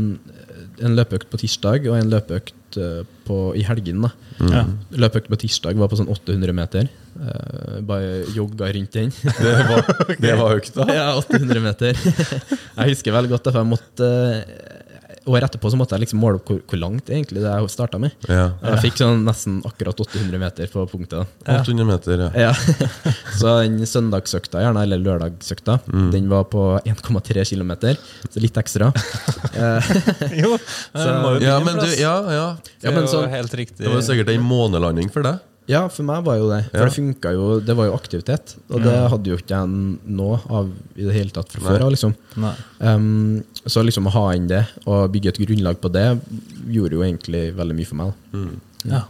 [0.88, 4.06] en løpeøkt på tirsdag og en løpeøkt eh, på, i helgen.
[4.06, 4.10] da.
[4.50, 4.62] ja.
[5.04, 6.88] Løpeøkt på tirsdag var på sånn 800 meter.
[7.14, 9.12] Uh, bare jogga rundt den.
[9.44, 9.92] Det var,
[10.24, 10.88] det var økta?
[10.90, 12.00] ja, 800 meter.
[12.80, 14.10] jeg husker veldig godt det, for jeg måtte
[15.26, 17.96] Året etterpå så måtte jeg liksom måle opp hvor, hvor langt egentlig det jeg starta
[18.02, 18.12] med.
[18.28, 18.50] Ja.
[18.60, 21.30] Jeg fikk sånn nesten akkurat 800 meter på punktet.
[21.48, 22.50] 800 meter, ja.
[22.50, 22.50] Ja.
[23.40, 25.78] Så den søndagsøkta, gjerne, eller lørdagsøkta,
[26.12, 27.72] den var på 1,3 km,
[28.28, 28.92] så litt ekstra.
[29.54, 29.88] Eh,
[30.42, 32.46] Jo, jo Ja, men du, ja, ja.
[32.82, 33.84] Det er men jo sånn- helt riktig.
[33.84, 35.38] Det var sikkert en månelanding for deg.
[35.70, 36.60] Ja, for meg var jo det.
[36.70, 36.84] For Ja.
[36.88, 38.56] det funka jo, det var jo aktivitet.
[38.68, 39.68] Og det hadde jo ikke jeg
[40.18, 41.90] nå av i det hele tatt fra før av.
[41.94, 42.14] liksom.
[42.80, 46.20] Um, så liksom å ha inn det, og bygge et grunnlag på det,
[46.68, 48.12] gjorde jo egentlig veldig mye for meg.
[48.32, 48.60] Mm.
[48.92, 49.02] Ja.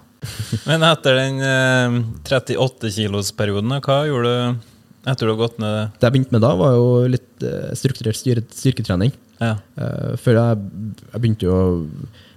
[0.65, 4.71] Men etter den eh, 38-kilosperioden, hva gjorde du
[5.05, 8.17] etter du har gått ned Det jeg begynte med da, var jo litt eh, strukturert
[8.17, 9.13] styrketrening.
[9.43, 9.57] Ja.
[9.77, 10.69] Uh, før jeg,
[11.11, 11.57] jeg begynte jo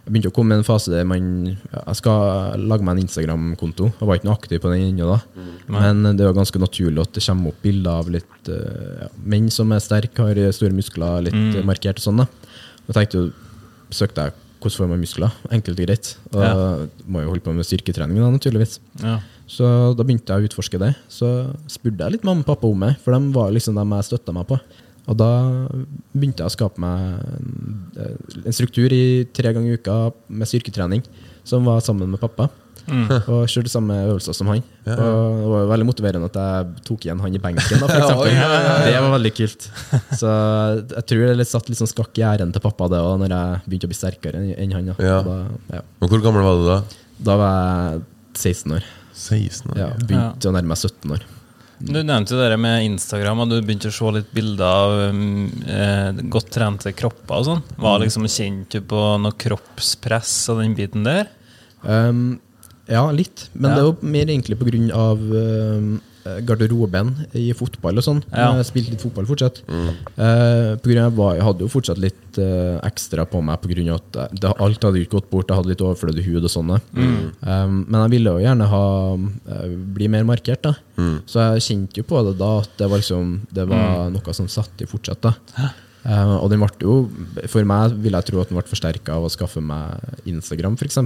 [0.07, 3.89] jeg begynte å komme i en fase der man Jeg skal lage meg en Instagram-konto.
[3.91, 5.17] Jeg var ikke noe aktiv på den ennå da.
[5.67, 9.51] Men det var ganske naturlig at det kommer opp bilder av litt eh, ja, menn
[9.51, 11.59] som er sterke, har store muskler, litt mm.
[11.67, 12.23] markert og sånn.
[12.23, 12.27] da.
[12.85, 13.27] Og jeg tenkte jo,
[13.99, 15.35] søkte jeg hvordan får man muskler.
[15.53, 16.13] Enkelt og greit.
[16.31, 16.53] Og Ja.
[17.05, 18.79] må jo holde på med styrketrening, da, naturligvis.
[19.03, 19.19] Ja.
[19.47, 20.95] Så da begynte jeg å utforske det.
[21.11, 24.07] Så spurte jeg litt mamma og pappa om det, for de var liksom dem jeg
[24.09, 24.59] støtta meg på.
[25.07, 25.31] Og da
[26.11, 31.03] begynte jeg å skape meg en, en struktur i tre ganger i uka med styrketrening,
[31.47, 32.49] som var sammen med pappa.
[32.87, 34.61] Og kjørte samme øvelser som han.
[34.87, 37.81] Og det var jo veldig motiverende at jeg tok igjen han i benken.
[37.83, 38.51] Da, for ja,
[38.85, 39.67] Det var veldig kult.
[40.15, 40.35] Så
[40.93, 43.63] jeg tror det satt litt sånn skakk i æren til pappa det også, når jeg
[43.65, 44.93] begynte å bli sterkere enn han.
[44.93, 44.95] Da.
[45.03, 45.17] Ja.
[45.25, 45.37] Da,
[45.79, 45.83] ja.
[45.99, 46.79] Men hvor gammel var du da?
[47.27, 48.05] da var jeg
[48.37, 48.87] 16 år.
[49.17, 49.81] 16 år.
[49.81, 51.27] Ja, begynte å nærme meg 17 år.
[51.79, 55.45] Du nevnte jo det med Instagram, og du begynte å se litt bilder av um,
[55.69, 57.61] eh, godt trente kropper og sånn.
[57.77, 61.29] Var liksom Kjente du på noe kroppspress og den biten der?
[61.83, 62.39] Um,
[62.89, 63.49] ja, litt.
[63.53, 63.75] Men Ja.
[63.75, 65.91] det er jo mer egentlig på grunn av um,
[66.47, 68.21] garderoben i fotball og sånn.
[68.31, 68.49] Ja.
[68.59, 69.61] Jeg spilte litt fotball fortsatt.
[69.67, 73.57] Eh, på grunn av, jeg var- jeg hadde jo fortsatt litt eh, ekstra på meg
[73.57, 75.47] av at det, det, alt hadde ikke gått bort.
[75.49, 76.81] Jeg hadde litt overflødig hud og sånne.
[76.93, 77.31] Mm.
[77.41, 78.83] Um, men jeg ville jo gjerne ha
[79.15, 80.75] eh, bli mer markert, da.
[81.25, 84.47] Så jeg kjente jo på det da at det var, liksom, det var noe som
[84.47, 85.21] satt i fortsatt.
[85.21, 85.33] da.
[86.07, 87.09] Uh, og den ble jo,
[87.51, 91.01] for meg vil jeg tro at den ble forsterka av å skaffe meg Instagram, f.eks.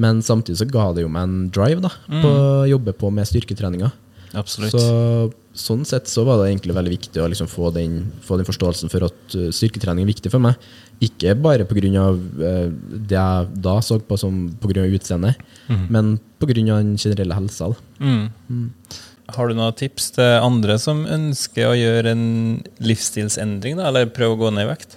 [0.00, 3.26] Men samtidig så ga det jo meg en drive da, på å jobbe på med
[3.28, 3.90] styrketreninga.
[4.36, 4.74] Absolutt.
[4.74, 8.46] Så, sånn sett så var det egentlig veldig viktig å liksom få, den, få den
[8.46, 10.58] forståelsen for at uh, styrketrening er viktig for meg.
[11.02, 12.06] Ikke bare pga.
[12.38, 14.86] Uh, det jeg da så på som pga.
[14.86, 15.40] utseendet,
[15.90, 16.54] men pga.
[16.60, 17.72] den generelle helsa.
[17.98, 18.28] Mm.
[18.48, 18.68] Mm.
[19.30, 22.24] Har du noen tips til andre som ønsker å gjøre en
[22.82, 24.96] livsstilsendring, da, eller prøve å gå ned i vekt?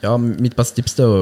[0.00, 1.20] Ja, mitt beste tips er å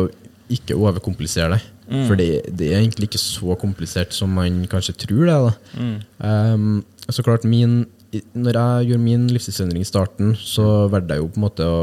[0.49, 1.65] ikke overkomplisere det.
[1.89, 5.37] For det, det er egentlig ikke så komplisert som man kanskje tror det.
[5.47, 5.85] Da.
[6.21, 6.83] Um,
[7.16, 11.40] så klart, min når jeg gjorde min livsstilsendring i starten, så valgte jeg jo på
[11.40, 11.81] en måte å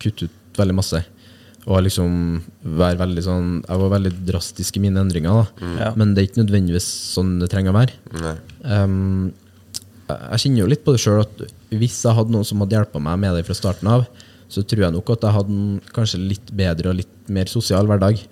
[0.00, 1.02] kutte ut veldig masse.
[1.66, 2.12] Og liksom
[2.78, 5.72] være veldig sånn Jeg var veldig drastisk i mine endringer, da.
[5.80, 5.88] Ja.
[5.98, 6.86] Men det er ikke nødvendigvis
[7.16, 8.36] sånn det trenger å være.
[8.62, 9.34] Um,
[10.06, 11.40] jeg jeg kjenner jo litt på det sjøl at
[11.74, 14.06] hvis jeg hadde noen som hadde hjulpet meg med det fra starten av,
[14.46, 17.90] så tror jeg nok at jeg hadde en kanskje litt bedre og litt mer sosial
[17.90, 18.22] hverdag.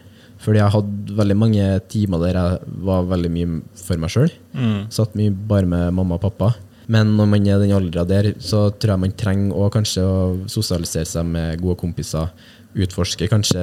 [0.44, 4.30] Fordi jeg hadde veldig mange timer der jeg var veldig mye for meg sjøl.
[4.92, 6.52] Satt mye bare med mamma og pappa.
[6.92, 10.18] Men når man er den alderen der, så tror jeg man trenger å kanskje å
[10.52, 12.28] sosialisere seg med gode kompiser.
[12.76, 13.62] Utforske kanskje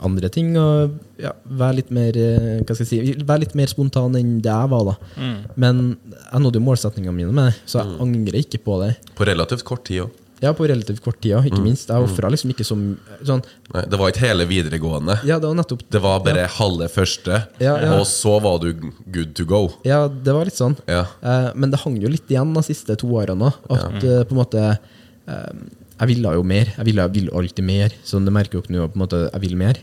[0.00, 3.68] andre ting og ja, være litt mer eh, hva skal jeg si, være litt mer
[3.68, 4.86] spontan enn det jeg var.
[4.88, 5.26] da.
[5.60, 5.82] Men
[6.14, 8.94] jeg nådde jo målsettingene mine med det, så jeg angrer ikke på det.
[9.18, 10.16] På relativt kort tid òg.
[10.40, 11.90] Ja, på relativt kort tid, ja, ikke minst.
[11.92, 12.84] Jeg ofra liksom ikke som
[13.28, 13.42] sånn
[13.90, 15.18] Det var ikke hele videregående.
[15.28, 17.90] Ja, det var nettopp Det var bare halve første, Ja, ja.
[17.98, 18.70] og så var du
[19.12, 19.66] good to go.
[19.84, 20.78] Ja, det var litt sånn.
[20.88, 21.02] Ja.
[21.20, 23.76] Eh, men det hang jo litt igjen de siste to årene òg.
[23.76, 25.52] At eh, på en måte eh,
[26.00, 26.70] Jeg ville jo mer.
[26.78, 27.92] Jeg ville, jeg ville alltid mer.
[28.02, 29.76] Så det merker jo ikke nå på en måte jeg vil mer.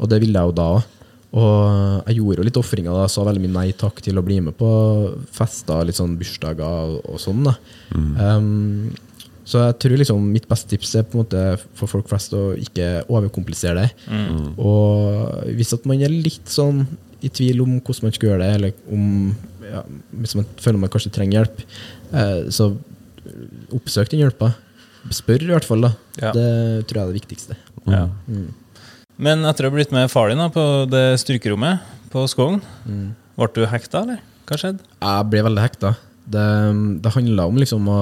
[0.00, 0.96] Og det ville jeg jo da òg.
[1.30, 2.90] Og jeg gjorde jo litt ofringer.
[2.98, 4.70] da, Sa veldig mye nei takk til å bli med på
[5.30, 7.44] fester, litt sånn bursdager og, og sånn.
[7.46, 7.54] da.
[7.94, 8.90] Um,
[9.50, 11.40] så jeg tror liksom mitt beste tips er på en måte
[11.78, 13.88] for folk flest å ikke overkomplisere det.
[14.62, 16.84] Og hvis at man er litt sånn
[17.20, 19.08] i tvil om hvordan man skal gjøre det, eller om
[19.66, 19.82] ja,
[20.22, 21.60] hvis man føler man kanskje trenger hjelp,
[22.16, 22.70] eh, så
[23.76, 24.52] oppsøk den hjelpa.
[25.14, 25.92] Spør i hvert fall, da.
[26.20, 26.32] Ja.
[26.36, 26.48] Det
[26.88, 27.58] tror jeg er det viktigste.
[27.90, 28.06] Ja.
[29.20, 32.60] Men etter å ha blitt med far din da, på det styrkerommet på Skogn,
[33.36, 34.22] ble du hekta, eller?
[34.48, 34.84] Hva skjedde?
[35.00, 35.94] Jeg ble veldig hekta.
[36.30, 36.46] Det,
[37.04, 38.00] det handla om liksom å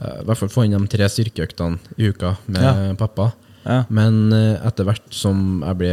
[0.00, 2.94] i hvert fall få inn de tre styrkeøktene i uka med Ja.
[2.98, 3.32] pappa.
[3.66, 3.82] Ja.
[3.92, 5.90] Men eh, etter hvert som jeg ble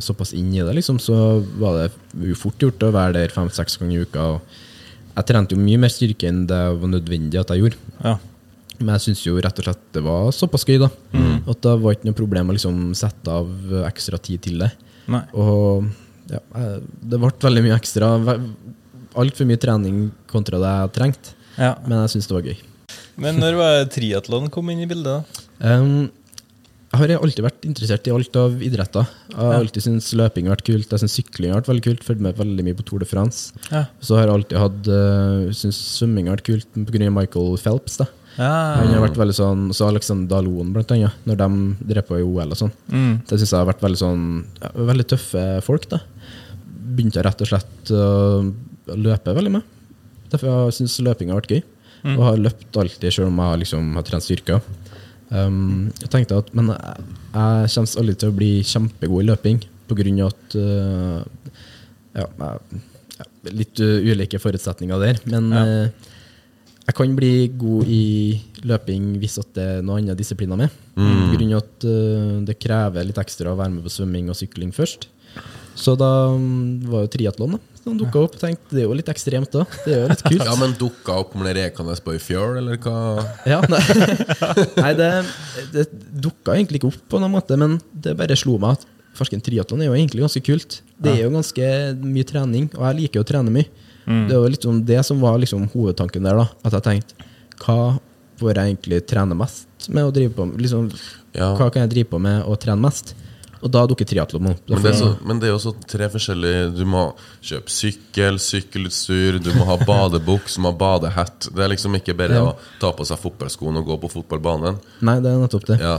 [0.00, 1.90] såpass inn i det, liksom, så var det
[2.30, 4.22] jo fort gjort å være der fem-seks ganger i uka.
[4.36, 4.40] Og
[5.18, 7.76] jeg trente jo mye mer styrke enn det var nødvendig at jeg gjorde.
[8.02, 8.16] Ja.
[8.80, 10.88] Men jeg syns jo rett og slett det var såpass gøy, da.
[11.46, 13.52] At det var ikke noe problem å liksom sette av
[13.84, 14.72] ekstra tid til det.
[15.12, 15.20] Nei.
[15.36, 15.84] Og
[16.32, 16.40] ja,
[17.04, 18.08] det ble veldig mye ekstra.
[19.14, 21.36] Altfor mye trening kontra det jeg trengte.
[21.60, 21.74] Ja.
[21.86, 22.56] Men jeg syns det var gøy.
[23.20, 25.24] Men når var triatlon kom inn i bildet?
[25.60, 25.74] da?
[25.74, 26.10] Um,
[26.94, 29.08] jeg har alltid vært interessert i alt av idretter.
[29.32, 30.92] Jeg har alltid syntes løping har vært kult.
[30.92, 32.04] Jeg syns sykling har vært veldig kult.
[32.06, 33.54] Følger med veldig mye på Tour de France.
[33.72, 33.86] Ja.
[34.04, 37.10] Så har jeg alltid hatt uh, syntes svømming har vært kult pga.
[37.16, 37.98] Michael Phelps.
[37.98, 38.06] da
[38.38, 38.52] Ja.
[38.78, 41.50] Han har vært veldig sånn Så Alexander Dalon, blant annet, når de
[41.92, 42.72] drev på i OL og sånn.
[42.90, 43.12] Mm.
[43.26, 44.24] Det syns jeg har vært veldig sånn
[44.62, 46.02] ja, Veldig tøffe folk, da.
[46.94, 48.08] Begynte jeg rett og slett å
[48.94, 49.70] løpe veldig med.
[50.30, 51.64] Derfor syns løping har vært gøy.
[52.04, 54.60] Og har løpt alltid, selv om jeg liksom har trent styrker.
[55.30, 59.62] Um, jeg tenkte at Men jeg, jeg kommer aldri til å bli kjempegod i løping
[59.88, 61.22] av at uh,
[62.14, 62.82] ja, jeg,
[63.54, 65.18] Litt uh, ulike forutsetninger der.
[65.32, 65.64] Men Ja.
[65.64, 66.10] uh,
[66.84, 68.04] jeg kan bli god i
[68.68, 70.72] løping hvis at det er noe annet disipliner med.
[70.94, 74.36] På grunn av at uh, det krever litt ekstra å være med på svømming og
[74.36, 75.08] sykling først.
[75.74, 77.80] Så da um, var jo triatlon, da.
[77.84, 78.36] Som dukka opp.
[78.40, 79.64] Tenkte, det er jo litt ekstremt, da.
[79.84, 80.44] Det er jo litt kult.
[80.46, 82.96] Ja, men dukka opp med rekende på ei fjøl, eller hva?
[83.50, 83.82] Ja, nei,
[84.84, 85.10] nei det,
[85.74, 85.86] det
[86.24, 89.82] dukka egentlig ikke opp på noen måte, men det bare slo meg at farsken triatlon
[89.84, 90.80] er jo egentlig ganske kult.
[90.96, 91.68] Det er jo ganske
[92.00, 93.68] mye trening, og jeg liker jo å trene mye.
[94.04, 96.48] Det var liksom det som var liksom hovedtanken der, da.
[96.66, 97.30] At jeg tenkte
[97.64, 97.96] hva
[98.40, 100.60] får jeg egentlig trene mest med å drive på med?
[100.64, 100.88] Liksom,
[101.34, 101.52] Ja.
[101.58, 103.14] Hva kan jeg drive på med å trene mest?
[103.64, 104.66] Og da dukker triatlon opp.
[104.68, 107.06] Men det, så, men det er jo så tre forskjellige Du må
[107.40, 111.48] kjøpe sykkel, sykkelutstyr, du må ha badebuks, du må ha badehatt.
[111.48, 112.42] Det er liksom ikke bare Ja.
[112.52, 114.76] å ta på seg fotballskoene og gå på fotballbanen.
[115.08, 115.78] Nei, det er nettopp det.
[115.80, 115.96] Ja.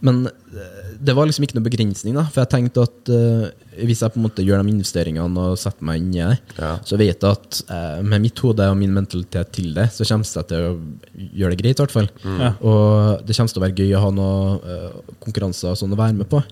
[0.00, 2.24] Men eh, det var liksom ikke noe begrensning, da.
[2.32, 3.44] For jeg tenkte at uh,
[3.86, 6.72] hvis jeg på en måte gjør de investeringene og setter meg inn i det, Ja.
[6.82, 10.26] så vet jeg at uh, med mitt hode og min mentalitet til det, så kommer
[10.26, 10.72] jeg til å
[11.38, 12.10] gjøre det greit, i hvert fall.
[12.24, 12.50] Ja.
[12.58, 16.00] Og det kommer til å være gøy å ha noen uh, konkurranser og sånn å
[16.02, 16.42] være med på.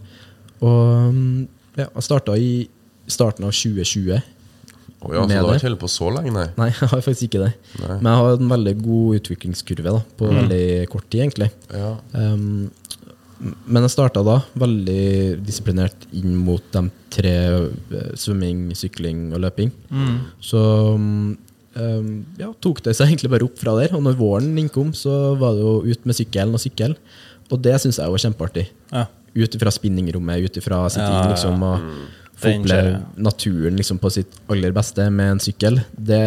[0.62, 1.42] Og mm,
[1.82, 2.50] ja, jeg starta i
[3.10, 4.22] starten av 2020.
[5.04, 6.46] Oh, ja, så du har ikke holdt på så lenge, nei?
[6.56, 7.52] Nei, jeg har faktisk ikke det.
[7.82, 7.98] Nei.
[8.00, 11.50] Men jeg har en veldig god utviklingskurve da, på veldig kort tid, egentlig.
[11.74, 11.92] Ja.
[12.16, 12.70] Um,
[13.40, 19.72] men jeg starta da veldig disiplinert inn mot de tre eh, svømming, sykling og løping.
[20.40, 20.62] Så
[20.96, 21.36] um,
[22.40, 23.96] ja, tok det seg egentlig bare opp fra der.
[23.96, 26.96] Og når våren innkom, så var det jo ut med sykkelen og sykkel.
[27.52, 28.68] Og det syns jeg var kjempeartig.
[28.92, 29.06] Ja.
[29.36, 31.84] Ut ifra spinningrommet, ut ifra sitt Ja, liksom, og
[32.36, 35.78] få oppleve naturen liksom, på sitt aller beste med en sykkel.
[35.92, 36.24] Det,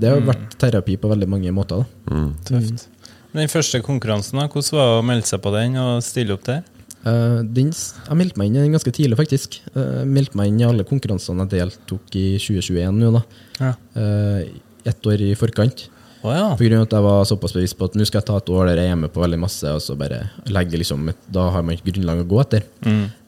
[0.00, 1.84] det har vært terapi på veldig mange måter.
[2.06, 2.22] Da.
[2.48, 2.88] Tøft.
[3.34, 6.44] Den første konkurransen, da, hvordan var det å melde seg på den og stille opp
[6.46, 6.62] der?
[7.04, 9.58] Uh, den, jeg meldte meg inn ganske tidlig, faktisk.
[9.74, 13.24] Uh, meldte meg inn i alle konkurransene jeg deltok i 2021 nå, da.
[13.58, 13.72] Ja.
[13.98, 15.88] Uh, ett år i forkant.
[16.24, 16.46] Oh, ja.
[16.56, 18.54] På grunn av at jeg var såpass bevisst på at nå skal jeg ta et
[18.54, 21.50] år der jeg er med på veldig masse, og så bare legge liksom et, Da
[21.52, 22.64] har man et grunnlag å gå etter.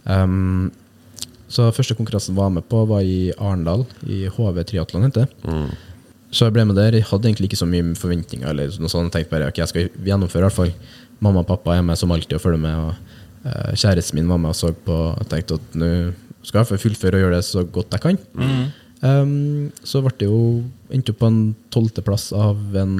[0.06, 0.70] Um,
[1.52, 5.52] så første konkurransen jeg var med på, var i Arendal, i HV Triatlon, heter det.
[6.36, 6.98] Så jeg ble med der.
[6.98, 8.48] Jeg hadde egentlig ikke så mye forventninger.
[8.50, 9.08] eller noe sånt.
[9.08, 10.72] Jeg tenkte bare ok, jeg skal gjennomføre i hvert fall.
[11.24, 12.74] Mamma og pappa er med som alltid og følger med.
[12.76, 12.94] og
[13.46, 14.98] uh, Kjæresten min var med og så på.
[15.22, 15.92] Jeg tenkte at nå
[16.46, 18.20] skal jeg fullføre og gjøre det så godt jeg kan.
[19.02, 20.40] Um, så ble det jo
[20.92, 21.40] endte opp på en
[21.74, 22.94] tolvteplass av en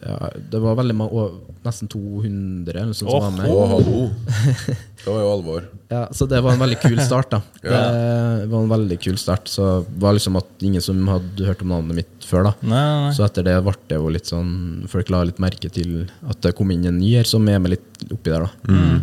[0.00, 1.24] ja, Det var veldig mange,
[1.64, 3.50] nesten 200 eller noe sånt som var med.
[3.52, 4.06] Oh, hallo!
[5.00, 5.62] Det var jo alvor.
[5.88, 7.38] Ja, så det var en veldig kul start, da.
[7.64, 9.48] Det var en veldig kul start.
[9.48, 12.52] Så det var liksom at ingen som hadde hørt om navnet mitt før, da.
[12.60, 13.14] Nei, nei.
[13.16, 14.50] Så etter det ble det jo litt sånn
[14.92, 17.74] Folk la litt merke til at det kom inn en ny her som er med
[17.78, 18.52] litt oppi der, da.
[18.68, 19.00] mm.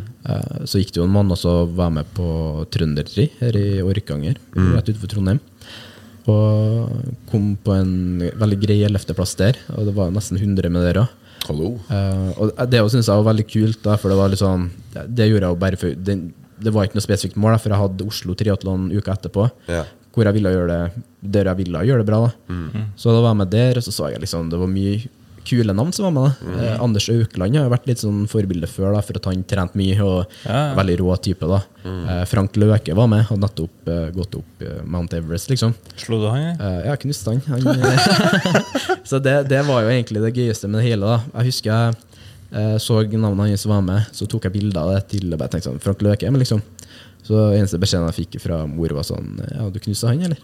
[0.69, 2.27] Så gikk det jo en mann og så var med på
[2.73, 4.37] Trøndertri her i Orkanger,
[4.75, 5.39] rett utenfor Trondheim.
[6.27, 7.93] Og kom på en
[8.39, 11.05] veldig grei ellevteplass der, og det var nesten 100 med dere.
[11.47, 11.75] Hallo.
[11.87, 15.27] Uh, og det synes jeg var veldig kult, da, for det var litt sånn Det,
[15.29, 16.15] gjorde jeg jo bare for det,
[16.59, 19.45] det var ikke noe spesifikt mål, da, for jeg hadde Oslo triatlon uka etterpå.
[19.71, 19.85] Ja.
[20.11, 21.03] Hvor jeg ville gjøre det
[21.37, 22.23] Der jeg ville gjøre det bra.
[22.25, 24.97] da Så da var jeg med der, og så så jeg liksom det var mye
[25.47, 26.35] kule navn som var med.
[26.51, 29.43] da eh, Anders Aukland har jo vært litt sånn forbilde før, da for at han
[29.47, 30.73] trente mye og Ja, ja.
[30.77, 31.47] veldig rå type.
[31.49, 35.73] da eh, Frank Løke var med, hadde nettopp eh, gått opp eh, Mount Everest, liksom.
[35.95, 36.81] Slo du han, eller?
[36.83, 37.41] Eh, ja, knuste han.
[37.47, 37.63] han
[39.09, 41.07] så det, det var jo egentlig det gøyeste med det hele.
[41.07, 41.95] da Jeg husker jeg
[42.51, 45.53] eh, så navnet hans var med, så tok jeg bilde av det til og bare
[45.55, 46.29] tenkte sånn, Frank Løke.
[46.31, 46.61] Men liksom
[47.27, 50.39] Så eneste beskjeden jeg fikk fra mor, var sånn Ja, du knuste han, eller?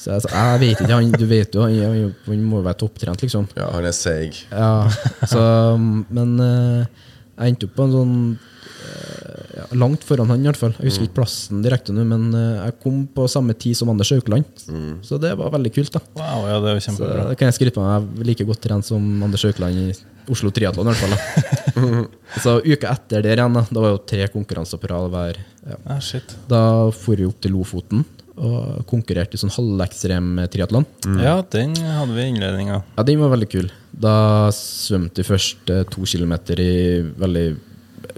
[0.00, 2.66] Så jeg sa jeg vet ikke, han, du vet jo, han, han, han må jo
[2.66, 3.46] være topptrent, liksom.
[3.56, 4.40] Ja, han er seig.
[4.50, 4.88] Ja,
[5.30, 5.44] så
[5.78, 7.04] Men eh,
[7.34, 10.74] jeg endte opp på en sånn eh, ja, Langt foran han, i hvert fall.
[10.78, 14.12] Jeg husker ikke plassen direkte nå, men eh, jeg kom på samme tid som Anders
[14.14, 14.66] Aukland.
[15.06, 15.94] Så det var veldig kult.
[15.94, 17.94] da Wow, ja, det er Så det kan jeg skryte på meg.
[17.94, 19.94] Jeg er like godt trent som Anders Haukeland i
[20.30, 20.88] Oslo Triatlon.
[20.88, 22.04] i hvert fall da.
[22.44, 25.40] Så uka etter der igjen, da, da var jo tre konkurranser på rad hver.
[25.64, 25.80] Ja.
[25.96, 26.12] Ah.
[26.50, 26.62] Da
[26.94, 28.04] for vi opp til Lofoten
[28.36, 30.86] og konkurrerte i sånn halvekstrem triatlon.
[31.22, 32.80] Ja, den hadde vi i innledninga.
[32.96, 33.68] Ja, den var veldig kul.
[33.94, 34.14] Da
[34.56, 36.72] svømte vi først eh, to kilometer i
[37.20, 37.44] veldig,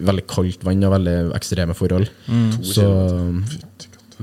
[0.00, 2.08] veldig kaldt vann og veldig ekstreme forhold.
[2.64, 2.86] Så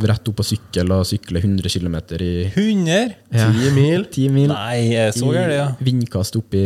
[0.03, 3.13] rett opp på sykkel og sykle 100 km i 100?
[3.29, 4.07] ja, Ti mil.
[4.09, 4.49] 10 mil.
[4.49, 5.67] Nei, jeg så gærent, ja.
[5.77, 6.63] I Vindkast oppi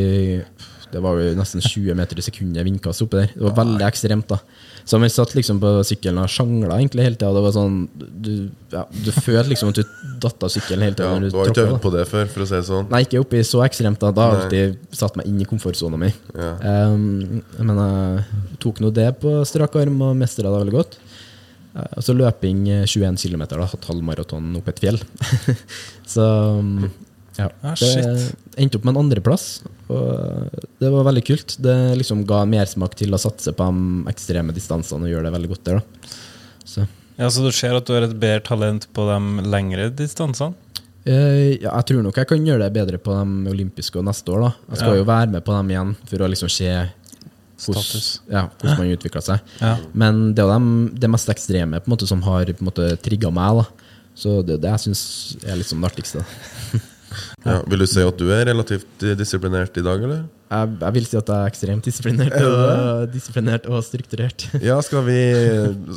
[0.91, 3.31] Det var jo nesten 20 meter i sekundet vindkast oppi der.
[3.33, 4.27] Det var veldig ekstremt.
[4.31, 4.37] da
[4.87, 7.33] Så vi satt liksom på sykkelen og sjangla egentlig hele tida.
[7.35, 8.31] Det var sånn Du,
[8.71, 9.83] ja, du følte liksom at du
[10.23, 11.09] datt av sykkelen hele tida.
[11.11, 12.87] Ja, du du har ikke øvd på det før, for å si det sånn.
[12.93, 13.99] Nei, ikke oppi så ekstremt.
[13.99, 16.13] da Da har jeg alltid satt meg inn i komfortsona mi.
[16.35, 16.53] Ja.
[16.93, 20.97] Um, men jeg tok nå det på strak arm og mestra det veldig godt.
[21.77, 24.99] Eh, Og så løping eh, 21 km, da, hatt halvmaraton opp et fjell.
[26.13, 26.25] så
[26.59, 26.87] um,
[27.37, 27.51] ja.
[27.61, 31.55] Ah, det endte opp med en andreplass, og det var veldig kult.
[31.63, 35.51] Det liksom ga mersmak til å satse på de ekstreme distansene og gjøre det veldig
[35.53, 35.81] godt der.
[36.67, 36.85] Så
[37.17, 37.29] ja.
[37.33, 40.53] Så du ser at du har et bedre talent på de lengre distansene?
[41.07, 44.27] Eh, ja, jeg tror nok jeg kan gjøre det bedre på de olympiske og neste
[44.35, 44.41] år.
[44.43, 44.99] da Jeg skal Ja.
[44.99, 46.69] jo være med på dem igjen for å liksom se
[47.57, 49.39] hvordan, ja, hvordan man utvikler seg.
[49.61, 49.77] Ja.
[49.93, 52.71] Men det er jo det mest ekstreme måte som har på
[53.01, 53.63] trigga meg.
[53.63, 53.65] da
[54.13, 56.25] Så det er det jeg syns er liksom det artigste.
[57.47, 57.61] Ja.
[57.71, 60.25] Vil du si at du er relativt eh, disiplinert i dag, eller?
[60.47, 64.45] Jeg, jeg vil si at jeg er ekstremt disiplinert og, disiplinert og strukturert.
[64.67, 65.17] Ja, skal vi,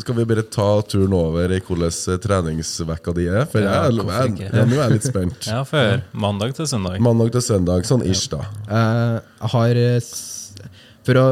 [0.00, 3.44] skal vi bare ta turen over i hvordan eh, treningsvekka di er?
[3.50, 4.64] For Ja, jeg, jeg, ikke?
[4.66, 5.46] nå er jeg litt spent.
[5.52, 6.98] Ja, før mandag til søndag.
[7.02, 8.42] Mandag til søndag, sånn ish, da.
[8.66, 10.10] Eh, jeg har eh,
[11.06, 11.26] For å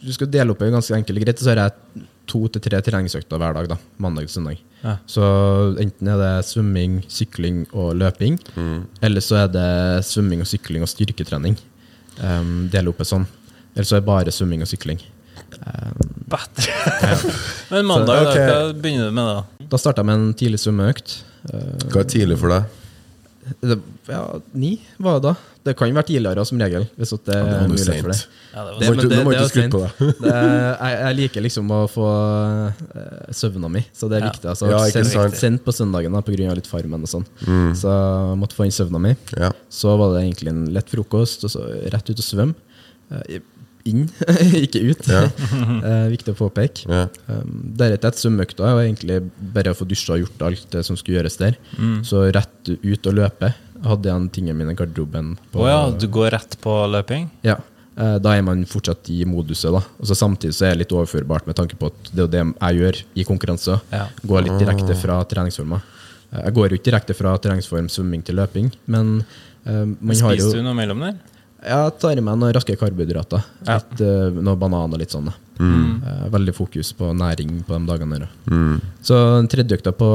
[0.00, 2.78] Du skal dele opp i ganske enkelt og greit, så har jeg to til tre
[2.86, 3.68] treningsøkter hver dag.
[3.74, 4.60] da Mandag til søndag.
[4.84, 4.94] Ja.
[5.10, 5.22] Så
[5.82, 8.38] enten er det svømming, sykling og løping.
[9.04, 9.68] Eller så er det
[10.08, 11.58] svømming og sykling og styrketrening.
[12.20, 13.26] Um, dele opp det sånn.
[13.74, 15.00] Eller så er det bare svømming og sykling.
[16.30, 16.66] Bedre.
[17.72, 18.46] Men mandag, Så, okay.
[18.46, 19.66] da, hva begynner du med da?
[19.70, 21.16] Da starta jeg med en tidlig svømmeøkt.
[21.50, 22.76] Uh, Hva er tidlig for deg?
[23.64, 23.76] det,
[24.10, 25.34] ja, ni var det da.
[25.64, 26.86] Det kan være tidligere som regel.
[26.96, 28.20] Hvis at det Ja, det er mulighet for det.
[28.54, 30.20] Ja, det var Det- det ikke på sent.
[30.22, 34.30] Det jeg, jeg liker liksom å få uh, søvna mi, så det er Ja.
[34.32, 34.48] viktig.
[34.48, 37.26] Altså, Ja, sendt, sendt på søndagen da, av litt farmen og sånn.
[37.76, 39.16] Så jeg måtte få inn søvna mi.
[39.36, 39.52] Ja.
[39.70, 41.60] Så var det egentlig en lett frokost, og så
[41.92, 42.54] rett ut og svømme.
[43.12, 43.40] Uh,
[43.84, 44.08] inn,
[44.64, 45.06] ikke ut.
[45.08, 45.28] Ja.
[45.80, 46.84] Eh, viktig å påpeke.
[46.88, 47.06] Ja.
[47.28, 50.96] Um, Deretter etter svømmeøkta var egentlig bare å få dusja og gjort alt det som
[50.96, 51.56] skulle gjøres der.
[52.04, 53.54] Så rett ut og løpe.
[53.84, 55.36] Hadde jeg tingene mine i garderoben.
[55.52, 57.30] på- oh ja, du går rett på løping?
[57.42, 57.56] ja.
[57.96, 59.72] eh, Da er man fortsatt i moduset.
[59.72, 62.26] da Og så Samtidig så er det litt overførbart med tanke på at det er
[62.26, 63.80] jo det jeg gjør i konkurranser.
[63.92, 64.06] Ja.
[64.26, 65.80] Går litt direkte fra treningsformer.
[66.32, 69.24] Eh, Jeg går jo ikke direkte fra treningsform svømming til løping, men
[69.66, 71.14] uh, man har jo du noe mellom der?
[71.60, 73.42] Jeg tar i meg noen raske karbohydrater.
[73.66, 73.76] Ja.
[73.76, 75.28] Litt, eh, noe banan og litt sånn.
[75.60, 76.00] Mm.
[76.00, 78.18] Uh, veldig fokus på næring på de dagene.
[78.18, 78.28] der.
[78.48, 78.78] da.
[79.04, 80.08] Så den tredje økta på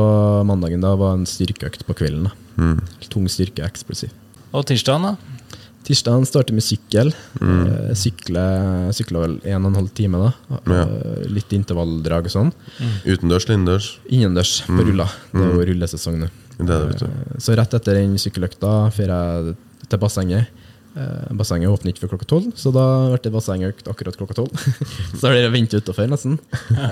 [0.44, 2.32] mandagen da var en styrkeøkt på kvelden.
[2.58, 2.74] da.
[3.14, 4.10] Tung styrke, eksplosiv.
[4.56, 5.16] Og tirsdagen, da?
[5.86, 7.14] Tirsdagen starter med sykkel.
[7.38, 7.94] Mm.
[7.94, 8.46] Sykle,
[8.98, 10.18] sykler, vel en og en halv time.
[10.18, 10.58] da.
[10.66, 12.52] Eh, Litt intervalldrag og sånn.
[13.06, 13.92] Utendørs, eller innendørs.
[14.10, 15.14] Innendørs på ruller.
[15.32, 16.32] Det er jo rullesesong nå.
[16.58, 17.40] Det det, vet du.
[17.44, 19.58] Så rett etter den sykkeløkta drar jeg
[19.92, 20.48] til bassenget.
[20.96, 24.54] Eh, Bassenget åpner ikke før klokka tolv, så da ble det bassengøkt akkurat klokka tolv.
[25.20, 26.38] så har dere ventet utafor, nesten.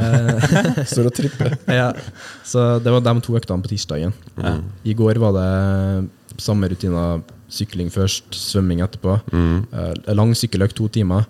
[0.91, 1.55] Står og tripper.
[1.79, 1.91] Ja,
[2.47, 4.11] så det var de to øktene på tirsdagen.
[4.83, 7.21] I går var det samme rutina.
[7.53, 9.19] Sykling først, svømming etterpå.
[9.29, 11.27] Eh, lang sykkeløkt to timer.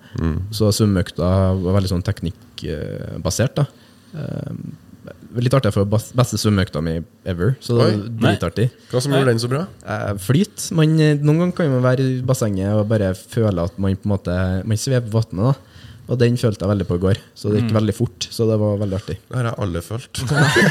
[0.56, 3.60] Så svømmeøkta var veldig sånn teknikkbasert.
[3.60, 3.68] da.
[5.34, 7.56] Litt artig, for beste svømmeøkta mi ever.
[7.64, 8.68] Så det var dritartig.
[8.92, 9.64] Hva som gjorde den så bra?
[9.82, 10.68] Eh, flyt.
[10.78, 14.10] Man, eh, noen ganger kan man være i bassenget og bare føle at man på
[14.10, 14.36] en måte
[14.70, 15.58] Man svever på vannet.
[16.12, 17.20] Og den følte jeg veldig på i går.
[17.38, 18.26] Så det gikk veldig fort.
[18.34, 19.16] Så det var veldig artig.
[19.30, 20.20] Det har jeg alle følt.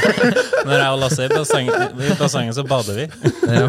[0.67, 3.07] Når jeg og Lasse er i bassenget, så bader vi.
[3.49, 3.65] Ja.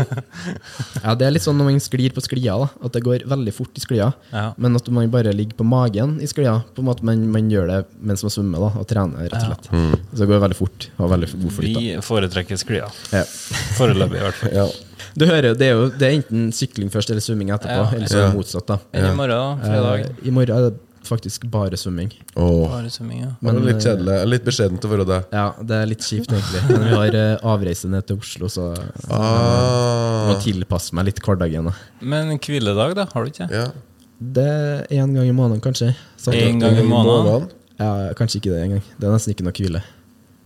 [1.00, 3.54] ja, Det er litt sånn når man sklir på sklia, da, at det går veldig
[3.56, 4.10] fort i sklia.
[4.30, 4.44] Ja.
[4.60, 6.58] Men at man bare ligger på magen i sklia.
[6.76, 9.48] På en måte Man, man gjør det mens man svømmer da, og trener, rett og
[9.50, 9.70] slett.
[10.12, 10.88] Så det går veldig fort.
[11.00, 11.78] Og veldig god flyt.
[11.80, 12.88] Vi foretrekker sklia.
[13.12, 13.24] Ja.
[13.80, 14.52] Foreløpig, i hvert fall.
[14.64, 14.68] Ja.
[15.14, 17.82] Du hører jo, det er jo det er enten sykling først eller svømming etterpå.
[17.84, 17.90] Ja.
[17.96, 18.66] Eller så er det motsatt.
[18.66, 19.60] da Enn i morgen.
[19.62, 20.06] Fredag?
[20.08, 20.72] Eh, I morgen er det
[21.09, 22.11] faktisk bare svømming.
[22.36, 22.68] Oh.
[22.70, 23.30] Bare svømming, ja.
[23.40, 24.16] det er litt kjedelig.
[24.32, 25.18] Litt beskjedent å være det.
[25.34, 26.62] Ja, det er litt kjipt, egentlig.
[26.70, 31.20] Men vi har eh, avreise ned til Oslo, så jeg Ah, må tilpasse meg litt
[31.24, 31.68] hverdagen.
[31.70, 31.74] da.
[32.00, 33.07] Men hviledag, da?
[33.14, 33.50] Har du ikke?
[33.52, 33.66] ja.
[34.24, 35.90] Det er én gang i måneden, kanskje.
[36.30, 37.48] Én En gang i måneden?
[37.80, 38.82] Ja, kanskje ikke det engang.
[38.96, 39.80] Det er nesten ikke noe hvile.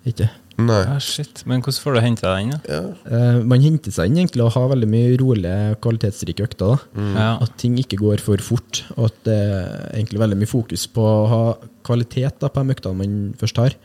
[0.08, 0.30] Ikke.
[0.58, 0.80] Nei.
[0.82, 1.44] Ja, shit.
[1.46, 2.58] Men hvordan får du henta deg inn, da?
[2.66, 2.80] Ja.
[3.06, 6.74] Uh, man henter seg inn egentlig å ha veldig mye rolige, kvalitetsrike økter.
[6.74, 7.04] da.
[7.14, 7.28] Ja.
[7.46, 9.68] At ting ikke går for fort, og at det er
[10.00, 11.42] egentlig veldig mye fokus på å ha
[11.86, 13.76] kvalitet da, på de øktene man først har.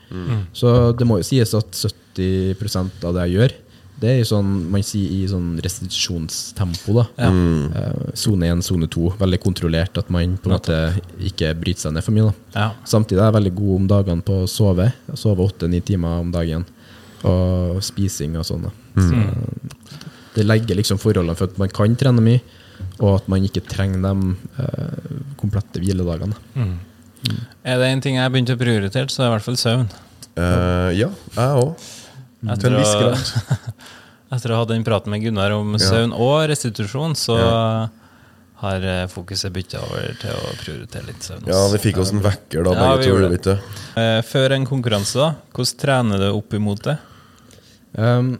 [0.57, 3.55] Så det må jo sies at 70% av det jeg gjør,
[4.03, 6.95] det er sånn, man sier i sånn restitusjonstempo.
[6.97, 7.05] da.
[7.17, 7.29] Ja.
[7.31, 8.13] Mm.
[8.19, 9.13] Sone 1, sone 2.
[9.19, 10.79] Veldig kontrollert, at man på en måte
[11.23, 12.31] ikke bryter seg ned for mye.
[12.31, 12.59] da.
[12.59, 12.67] Ja.
[12.87, 14.91] Samtidig er jeg veldig god om dagene på å sove.
[15.13, 16.65] Sove sover åtte-ni timer om dagen.
[17.23, 18.67] Og spising og sånn.
[18.67, 18.73] da.
[19.01, 19.21] Så
[20.35, 22.41] det legger liksom forholdene for at man kan trene mye,
[22.99, 26.35] og at man ikke trenger de eh, komplette hviledagene.
[27.63, 29.59] Er det en ting jeg har begynt å prioritere, så er det i hvert fall
[29.61, 29.85] søvn.
[30.33, 31.85] Uh, ja, jeg òg.
[32.43, 33.73] Til Etter en å-
[34.33, 37.37] Etter å ha hatt den praten med Gunnar om søvn og restitusjon, så
[38.63, 41.45] har eh, fokuset bytta over til å prioritere litt søvn.
[41.51, 42.93] Ja, vi fikk oss en vekker da, Ja,
[43.29, 43.57] vi to.
[43.99, 46.95] Eh, Før en konkurranse, da, hvordan trener du opp imot det?
[47.93, 48.33] Um,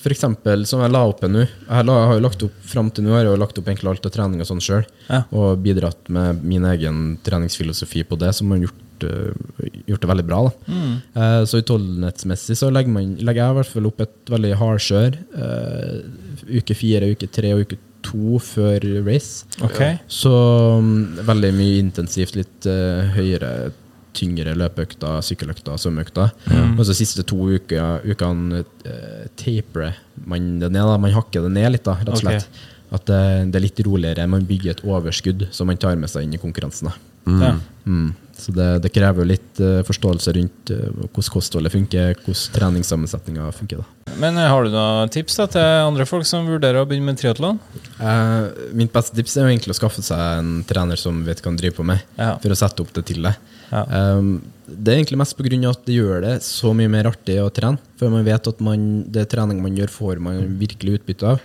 [0.00, 3.04] for eksempel, som jeg la opp nå Jeg la, har jo lagt opp Fram til
[3.06, 4.82] nå har jeg jo lagt opp egentlig alt av trening og sånn sjøl.
[5.06, 5.22] Ja.
[5.30, 10.26] Og bidratt med min egen treningsfilosofi på det, som har gjort, eh, gjort det veldig
[10.28, 10.40] bra.
[10.46, 10.80] Da.
[11.20, 15.20] Eh, så utholdenhetsmessig så legger, man, legger jeg i hvert fall opp et veldig hardkjør.
[15.34, 19.46] Uh, uke fire, uke tre og uke to før race.
[19.66, 19.98] Okay.
[20.08, 20.32] Så
[20.80, 20.90] um,
[21.26, 23.70] veldig mye intensivt, litt uh, høyere,
[24.16, 26.32] tyngre løpeøkter, sykkeløkter, svømmeøkter.
[26.74, 29.92] Og så siste to uker, ukene uh, tapere
[30.26, 30.82] man det ned.
[30.82, 30.98] Da.
[31.00, 32.48] Man hakker det ned litt, da, rett og slett.
[32.48, 32.66] Okay.
[32.90, 33.20] At det,
[33.52, 34.26] det er litt roligere.
[34.30, 36.90] Man bygger et overskudd som man tar med seg inn i konkurransen.
[36.90, 36.96] Da.
[37.30, 37.52] Ja.
[37.84, 38.10] Mm.
[38.40, 43.50] Så det, det krever jo litt eh, forståelse rundt eh, hvordan kostholdet funker, hvordan treningssammensetninga
[43.56, 43.82] funker.
[43.82, 44.14] da.
[44.20, 47.20] Men eh, har du noen tips da, til andre folk som vurderer å begynne med
[47.20, 47.60] triatlon?
[48.00, 51.50] Eh, mitt beste tips er jo egentlig å skaffe seg en trener som vet hva
[51.50, 52.36] han driver på med, Ja.
[52.38, 53.36] for å sette opp det til deg.
[53.70, 53.84] Ja.
[54.16, 55.70] Um, det er egentlig mest pga.
[55.70, 57.78] at det gjør det så mye mer artig å trene.
[57.98, 61.40] For man vet at man, det trening man gjør, får man virkelig utbytte av.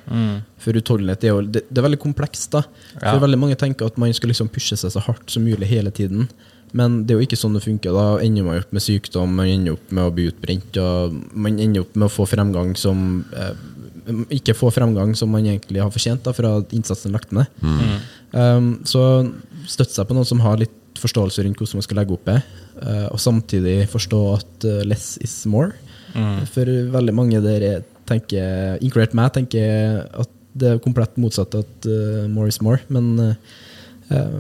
[0.58, 2.50] For utholdenhet er jo det, det er veldig komplekst.
[2.52, 2.64] da
[3.02, 3.12] Ja.
[3.14, 5.92] For veldig mange tenker at man skal liksom pushe seg så hardt som mulig hele
[5.92, 6.30] tiden.
[6.74, 7.94] Men det er jo ikke sånn det funker.
[7.94, 11.60] Da ender man opp med sykdom, man ender opp med å bli utbrent, og man
[11.60, 13.54] ender opp med å få fremgang som eh,
[14.34, 17.50] Ikke få fremgang som man egentlig har fortjent da, fra innsatsen lagt ned.
[18.36, 19.02] Um, så
[19.70, 22.38] støtte seg på noen som har litt forståelse rundt hvordan man skal legge opp det,
[22.84, 25.74] uh, og samtidig forstå at uh, less is more.
[26.54, 32.26] For veldig mange der tenker, inkludert meg, tenker at det er komplett motsatt, at uh,
[32.32, 32.80] more is more.
[32.94, 33.56] Men eh,
[34.16, 34.38] eh,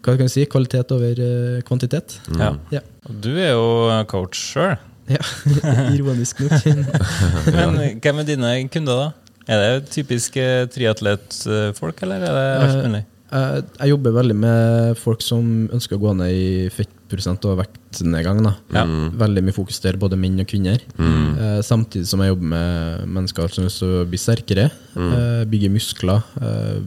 [0.00, 0.46] hva kan jeg si?
[0.50, 2.18] Kvalitet over eh, kvantitet.
[2.36, 2.52] Ja.
[2.74, 2.84] Ja.
[3.08, 4.76] Og Du er jo coach sjøl.
[5.10, 5.22] Ja.
[5.96, 6.66] Ironisk nok.
[7.56, 9.30] Men eh, hvem er dine kunder, da?
[9.50, 10.44] Er det typiske
[10.74, 13.06] triatletfolk, eller er det alt mulig?
[13.30, 18.42] Eh, jeg jobber veldig med folk som ønsker å gå ned i fettprosent og vektnedgang.
[18.46, 18.54] Da.
[18.74, 18.84] Ja.
[19.22, 20.82] Veldig mye fokus der, både menn og kvinner.
[20.98, 26.80] Eh, samtidig som jeg jobber med mennesker som vil bli sterkere, eh, bygge muskler, eh,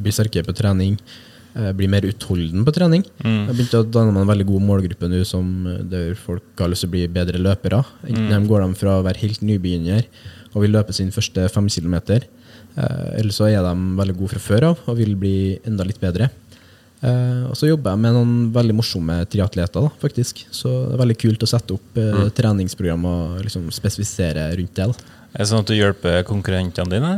[0.00, 0.96] bli sterkere på trening.
[1.54, 3.04] Eh, Bli mer utholden på trening.
[3.22, 6.72] Jeg begynte å danne meg en veldig god målgruppe nå som eh, der folk har
[6.72, 7.82] lyst til å bli bedre løpere.
[8.06, 10.06] Enten de går de fra å være helt nybegynner
[10.50, 12.26] og vil løpe sin første fem kilometer,
[12.74, 15.34] eh, eller så er de veldig gode fra før av og vil bli
[15.66, 16.30] enda litt bedre.
[17.00, 20.42] Og så jobber jeg med noen veldig morsomme triatleter, da, faktisk.
[20.52, 22.18] Så det er veldig kult å sette opp mm.
[22.36, 24.88] treningsprogram og liksom spesifisere rundt det.
[24.90, 25.14] da.
[25.30, 27.14] Er det sånn at du hjelper konkurrentene dine?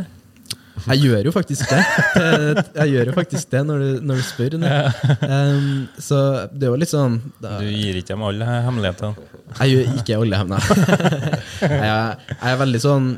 [0.83, 1.81] Jeg gjør jo faktisk det.
[2.19, 4.57] Eh, Jeg gjør jo faktisk det når du, når du spør.
[4.59, 5.67] Um,
[6.01, 6.19] så
[6.51, 9.29] det er jo litt sånn da, Du gir ikke dem alle hemmelighetene?
[9.61, 11.37] Jeg gjør ikke alle hemmeligheter
[11.85, 13.09] jeg, jeg er veldig sånn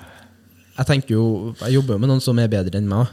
[0.74, 1.24] Jeg tenker jo
[1.62, 3.12] Jeg jobber jo med noen som er bedre enn meg.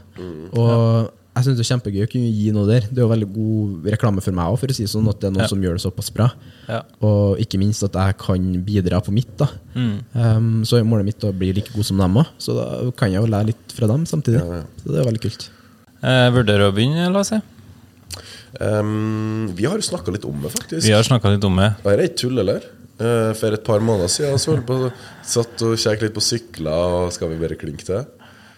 [0.57, 2.87] Og jeg syns det er kjempegøy å kunne gi noe der.
[2.91, 5.21] Det er jo veldig god reklame for meg òg, for å si det sånn, at
[5.21, 5.47] det er noen Ja.
[5.47, 6.27] som gjør det såpass bra.
[6.67, 6.81] Ja.
[7.07, 9.31] Og ikke minst at jeg kan bidra på mitt.
[9.37, 12.91] da um, Så er målet mitt å bli like god som dem òg, så da
[12.91, 14.41] kan jeg jo lære litt fra dem samtidig.
[14.83, 15.49] Så det er veldig kult.
[16.03, 17.39] Eh, vurderer å begynne, la oss si.
[18.59, 20.83] Um, vi har snakka litt om det, faktisk.
[20.83, 21.75] Vi har litt om det.
[21.85, 22.65] Her er ikke tull, eller?
[22.99, 24.91] Uh, for et par måneder siden så holdt på
[25.23, 28.03] satt og kjekket litt på sykler, og skal vi bare klinke til?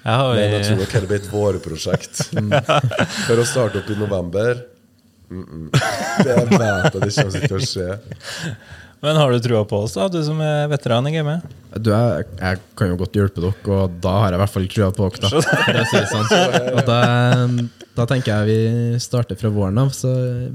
[0.03, 2.23] Jeg har, Men jeg tror nok det blir et vårprosjekt.
[3.27, 4.57] For å starte opp i november
[5.29, 5.67] mm -mm.
[6.23, 7.99] Det vet jeg det kommer ikke til å skje.
[9.03, 11.41] men har du trua på oss, da, du som er veteran i gamet?
[11.75, 14.67] Du, jeg, jeg kan jo godt hjelpe dere, og da har jeg i hvert fall
[14.67, 15.41] trua på dere.
[15.73, 16.27] da, sånn.
[16.75, 16.99] Og da,
[17.95, 20.13] da tenker jeg vi starter fra våren av, så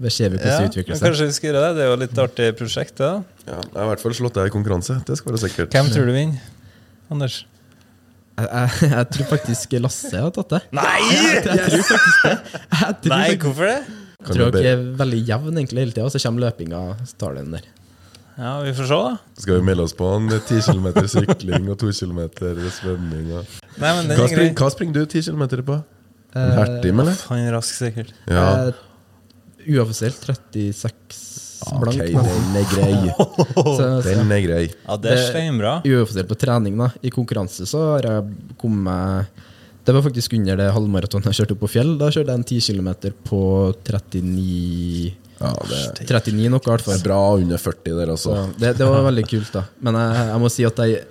[0.09, 1.05] ser vi hvordan det utvikler seg.
[1.09, 1.75] kanskje vi skal gjøre det?
[1.77, 3.05] Det er jo et litt artig prosjekt, det.
[3.05, 3.23] da.
[3.47, 5.01] Ja, jeg har i hvert fall slått deg i konkurranse.
[5.07, 5.73] Det skal være sikkert.
[5.73, 6.41] Hvem tror du vinner?
[7.11, 7.45] Anders?
[8.39, 10.61] Jeg, jeg, jeg tror faktisk Lasse har tatt det.
[10.79, 10.99] Nei!
[11.09, 12.35] Jeg tror faktisk det.
[12.35, 13.81] Jeg tror, Nei, faktisk, hvorfor det?
[14.19, 17.37] jeg tror dere er veldig jevn egentlig hele tida, og så kommer løpinga så tar
[17.39, 17.67] den der.
[18.39, 19.41] Ja, Vi får se, da.
[19.43, 22.21] Skal vi melde oss på en 10 km sykling og 2 km
[22.79, 23.33] svømming?
[23.35, 23.57] Og...
[23.83, 25.81] Nei, men Hva, spring, hva springer du 10 km på?
[26.39, 27.19] En hertim, eller?
[27.33, 28.15] Han rask, sikkert.
[28.31, 28.69] Ja.
[28.69, 28.85] Uh,
[29.67, 31.38] uoffisielt 36 Ok,
[31.81, 31.99] blank.
[31.99, 32.95] men- den er grei.
[33.19, 34.63] Så, så, Den er grei.
[34.87, 35.73] Ja, det er steinbra.
[35.85, 36.77] uoffisielt på trening.
[36.79, 39.27] da I konkurranse så har jeg kommet
[39.85, 41.95] Det var faktisk under det halvmaratonet jeg kjørte opp på fjell.
[41.99, 42.91] Da kjørte jeg en 10 km
[43.25, 43.41] på
[43.85, 47.03] 39 Ja, det 39 noe, i hvert er fall.
[47.07, 48.35] bra under 40 der, altså.
[48.35, 49.63] Ja, det, det var veldig kult, da.
[49.87, 51.05] Men jeg, jeg må si at jeg,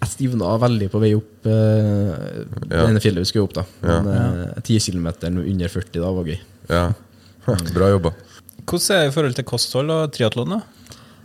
[0.00, 2.12] jeg stivna veldig på vei opp uh,
[2.70, 2.84] Ja.
[2.86, 3.54] denne fjellet vi skulle opp.
[3.56, 3.96] da Ja.
[4.04, 5.08] Men eh, 10 km
[5.40, 6.38] under 40 da var gøy.
[6.70, 6.84] Ja.
[7.74, 8.12] Bra jobba.
[8.66, 10.60] Hvordan er det i forhold til kosthold og triatlon?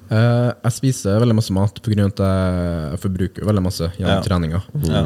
[0.06, 2.06] Eh, jeg spiser veldig masse mat pga.
[2.06, 4.22] at jeg, forbruker veldig masse gjennom Ja.
[4.22, 4.62] treninga.
[4.86, 5.02] Ja.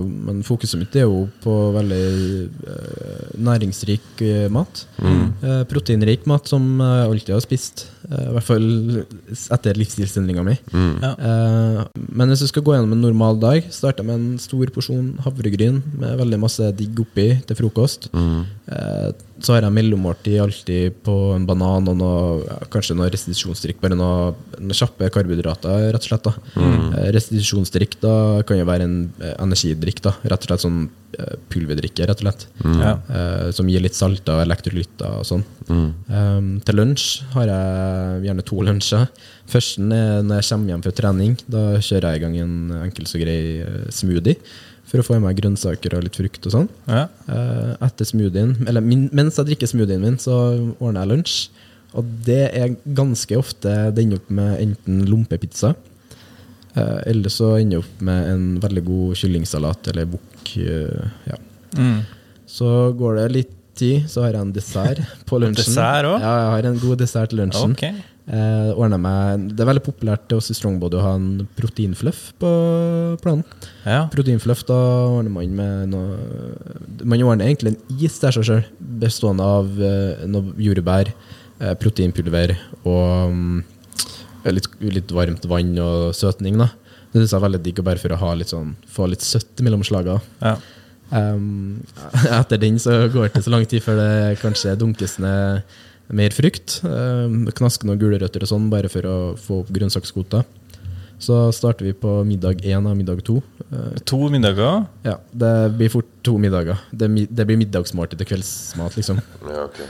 [0.00, 4.86] Men fokuset mitt er jo på veldig uh, næringsrik eh, mat.
[4.98, 7.86] Uh, proteinrik mat som jeg alltid har spist.
[8.06, 8.66] I hvert fall
[9.52, 10.56] etter livsstilsendringa mi.
[11.02, 11.12] Ja.
[11.18, 11.84] Eh,
[12.14, 15.18] men hvis du skal gå gjennom en normal dag, starter jeg med en stor porsjon
[15.26, 18.08] havregryn med veldig masse digg oppi til frokost.
[18.14, 19.10] Eh,
[19.44, 23.80] så har jeg mellommåltid alltid på en banan og noe, kanskje noe restitusjonsdrikk.
[23.82, 26.24] Bare noen noe kjappe karbohydrater, rett og slett.
[26.24, 26.94] da Mm.
[27.14, 30.00] Restitusjonsdrikk da kan jo være en eh, energidrikk.
[30.06, 30.78] da Rett og slett sånn
[31.18, 32.46] eh, pulverdrikke, rett og slett.
[32.64, 32.94] Ja.
[33.08, 35.44] Eh, som gir litt salter og elektrolytter og sånn.
[35.68, 39.08] Um, til lunsj har jeg gjerne to lunsjer.
[39.50, 41.36] Førsten er når jeg kommer hjem fra trening.
[41.50, 42.56] Da kjører jeg i gang en
[42.86, 44.40] enkel så grei eh, smoothie
[44.86, 46.68] for å få i meg grønnsaker og litt frukt og sånn.
[46.86, 47.06] Ja.
[47.26, 50.36] Eh, etter smoothien, eller min, mens jeg drikker smoothien min, så
[50.78, 51.36] ordner jeg lunsj.
[51.96, 55.72] Og det er ganske ofte det ender opp med enten lompepizza,
[56.76, 60.56] eh, eller så ender jeg opp med en veldig god kyllingsalat eller bukk.
[60.56, 61.38] eh, ja.
[61.76, 62.00] Mm.
[62.46, 65.66] Så går det litt tid, så har jeg en dessert på lunsjen.
[65.74, 66.22] Dessert også?
[66.22, 67.74] Ja, jeg har en god dessert til lunsjen.
[67.76, 68.15] Ok.
[68.26, 72.48] Eh, meg, det er veldig populært hos Strongbody å ha en proteinfluff på
[73.22, 73.44] planen.
[73.84, 74.08] Ja.
[74.10, 74.78] Proteinfluff, da
[75.12, 78.64] ordner man med noe Man ordner egentlig en is til seg sjøl,
[79.02, 81.12] bestående av eh, noe jordbær,
[81.60, 83.62] eh, proteinpulver og um,
[84.50, 86.58] litt, litt varmt vann og søtning.
[86.58, 86.72] da
[87.12, 89.62] Det syns jeg er veldig digg, bare for å ha litt sånn, få litt søtt
[89.62, 90.18] mellom slaga.
[90.42, 90.58] Ja.
[91.14, 91.84] Um,
[92.40, 95.76] etter den så går det ikke så lang tid før det kanskje dunkes ned
[96.14, 96.80] mer frukt.
[96.86, 100.44] Um, knaske noen gulrøtter og sånn, bare for å få opp grønnsakskvota.
[101.18, 103.38] Så starter vi på middag én og middag to.
[103.72, 104.84] Uh, To middager.
[105.06, 106.76] ja, det blir fort to middager.
[106.92, 109.22] Det, det blir middagsmåltid til kveldsmat, liksom.
[109.48, 109.88] Ja, okay.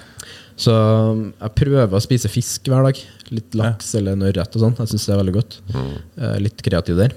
[0.57, 3.01] Så um, jeg prøver å spise fisk hver dag.
[3.35, 4.77] Litt laks eller noe rødt og sånn.
[4.79, 5.57] Jeg syns det er veldig godt.
[5.77, 7.13] Eh, litt kreativ der.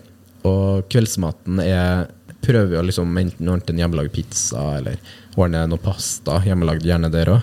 [0.49, 4.95] Og kveldsmaten er Prøver å liksom enten ordne en hjemmelagd pizza eller
[5.35, 6.37] ordne noe pasta.
[6.47, 7.41] Hjemmelagd gjerne der òg.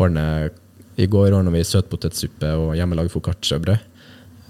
[0.00, 0.50] Ordne
[1.00, 3.90] I går ordna vi søtpotetsuppe og hjemmelagd foccacciabrød.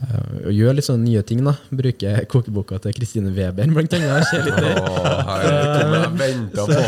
[0.05, 1.55] Eh, Og gjør litt sånne nye ting, da.
[1.73, 4.27] Bruker kokeboka til Kristine Weber, blant annet.
[4.29, 6.09] Ser litt der.
[6.21, 6.81] Venta på.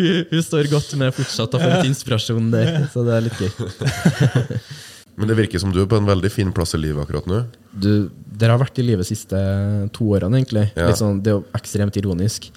[0.00, 3.40] Hun, hun står godt med fortsatt og får litt inspirasjon der, så det er litt
[3.42, 3.50] gøy.
[5.20, 7.40] Men det virker som du er på en veldig fin plass i livet akkurat nå.
[7.74, 8.08] Du,
[8.40, 9.36] dere har vært i livet de siste
[9.92, 10.62] to årene, egentlig.
[10.78, 10.86] Ja.
[10.88, 12.48] Litt sånn, det er jo ekstremt ironisk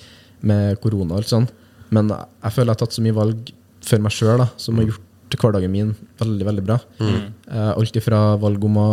[0.46, 1.50] med korona og alt sånn.
[1.94, 3.52] Men jeg føler jeg har tatt så mye valg
[3.84, 6.80] for meg sjøl som har gjort hverdagen min veldig veldig bra.
[7.02, 8.90] Eh, alt ifra valg om å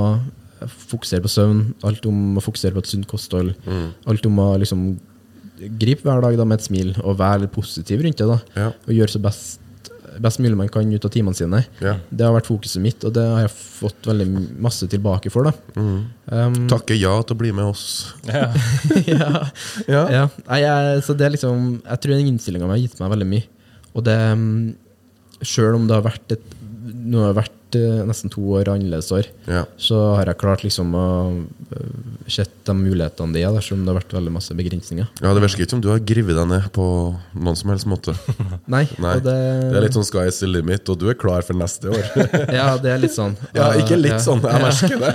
[0.91, 3.55] fokusere på søvn, alt om å fokusere på et sunt kosthold,
[4.09, 4.91] alt om å liksom
[5.80, 8.28] gripe hver dag da med et smil og være litt positiv rundt det.
[8.28, 8.68] da Ja.
[8.86, 9.61] Og gjøre så best,
[10.20, 11.64] best mulig man kan ut av timene sine.
[11.80, 11.99] Ja.
[12.11, 14.28] Det har vært fokuset mitt, og det har jeg fått veldig
[14.61, 15.45] masse tilbake for.
[15.51, 18.14] da um, Takke ja til å bli med oss.
[18.28, 18.49] Ja.
[19.07, 19.30] ja.
[19.86, 20.05] Ja.
[20.09, 20.26] ja.
[20.49, 23.49] Nei, jeg, så det er liksom Jeg tror den innstillinga har gitt meg veldig mye.
[23.95, 24.51] Og det um,
[25.41, 26.57] Sjøl om det har vært et
[26.91, 29.64] Nå har det vært nesten to år annerledes år, Ja.
[29.79, 31.05] så har jeg klart liksom å
[31.41, 35.07] uh, sett de mulighetene det er, selv om det har vært veldig masse begrensninger.
[35.23, 36.85] ja, Det virker ikke som du har grivet deg ned på
[37.35, 38.14] noen som helst måte.
[38.66, 39.35] Nei, Nei, det,
[39.71, 42.05] Det er litt sånn sky's the limit, og du er klar for neste år.
[42.61, 43.37] Ja, det er litt sånn.
[43.55, 44.18] Ja, ikke litt Ja.
[44.23, 45.12] sånn, jeg merker det.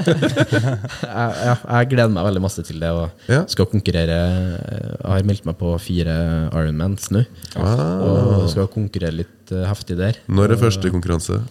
[1.02, 2.92] jeg, jeg, jeg gleder meg veldig masse til det.
[2.96, 3.44] Og Ja.
[3.52, 6.16] skal konkurrere Jeg har meldt meg på fire
[6.54, 7.26] Ironmans nå.
[7.56, 8.02] Ah.
[8.06, 10.18] Og skal konkurrere litt eh, heftig der.
[10.28, 11.42] Når er første konkurranse?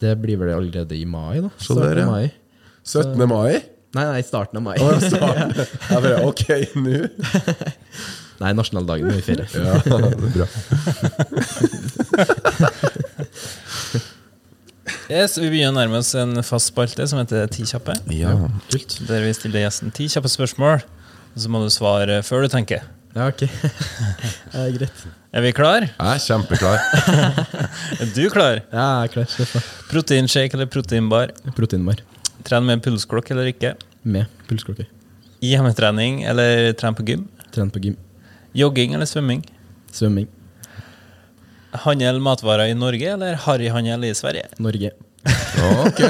[0.00, 1.50] Det blir vel allerede i mai, da.
[1.58, 2.06] Så Starten der, ja.
[2.08, 2.30] mai.
[2.84, 3.28] 17.
[3.28, 3.60] mai?
[3.90, 4.76] Nei, nei, starten av mai.
[4.80, 5.50] Oh, starten.
[5.58, 6.44] Jeg bare, ok,
[6.78, 6.90] nå
[8.40, 9.46] nei, nasjonaldagen er vi ferie.
[9.58, 10.46] Ja, det er bra.
[15.10, 17.96] Yes, vi begynner å nærme oss en fast spalte som heter Ti kjappe.
[18.14, 18.30] Ja.
[18.70, 18.94] Kult.
[19.08, 20.84] Der vi stiller gjesten ti kjappe spørsmål,
[21.34, 22.86] og så må du svare før du tenker.
[23.14, 23.42] Ja, ok.
[24.54, 25.02] ja, greit.
[25.34, 25.86] Er vi klar?
[25.86, 26.78] Jeg er kjempeklar.
[28.02, 28.60] Er du klar?
[28.70, 29.64] Ja, jeg er klar.
[29.90, 31.32] Proteinshake eller proteinbar?
[31.56, 32.02] Proteinbar.
[32.46, 33.74] Tren med pulsklokk eller ikke?
[34.02, 34.86] Med pulsklokke.
[35.44, 37.24] Hjemmetrening eller tren på gym?
[37.54, 37.96] Tren på gym.
[38.56, 39.42] Jogging eller svømming?
[39.94, 40.28] Svømming.
[41.84, 44.46] Handel matvarer i Norge eller harryhandel i Sverige?
[44.58, 44.90] Norge.
[45.84, 46.00] Ok.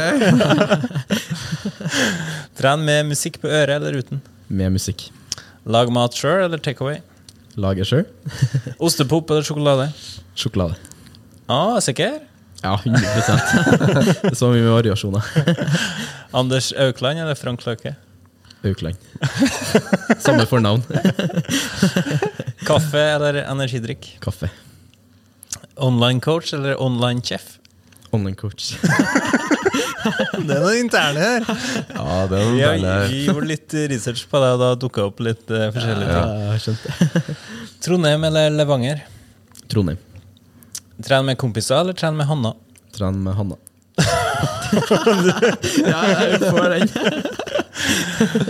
[2.61, 4.23] Tren med musikk på øret eller uten?
[4.49, 5.09] Med musikk.
[5.69, 7.01] Lag mat sjøl eller takeaway?
[7.61, 8.07] Lager sjøl.
[8.85, 9.89] Ostepop eller sjokolade?
[10.39, 10.79] Sjokolade.
[11.51, 12.21] Ah, sikker?
[12.63, 13.01] Ja, 100
[14.23, 15.25] Det er så mye variasjoner.
[16.41, 17.95] Anders Aukland eller Frank Løke?
[18.65, 18.97] Aukland.
[20.21, 20.83] Samme fornavn.
[22.69, 24.11] Kaffe eller energidrikk?
[24.21, 24.51] Kaffe.
[25.81, 27.57] Online coach eller online chef?
[28.13, 28.75] Online coach.
[30.47, 31.45] Det er noen interne her.
[31.47, 35.05] Ja, det er noen noe har, vi gjorde litt research på det, og da dukka
[35.09, 36.29] opp litt uh, forskjellige Ja, ting.
[36.51, 37.37] jeg skjønte.
[37.85, 39.03] Trondheim eller Levanger?
[39.71, 40.01] Trondheim.
[41.05, 42.53] Tren med kompiser eller tren med Hanna?
[42.97, 43.57] Tren med Hanna.
[45.91, 46.87] ja, jeg får den.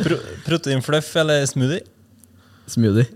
[0.05, 0.17] Pro
[0.47, 1.83] Proteinfluff eller smoothie?
[2.71, 3.07] Smoothie.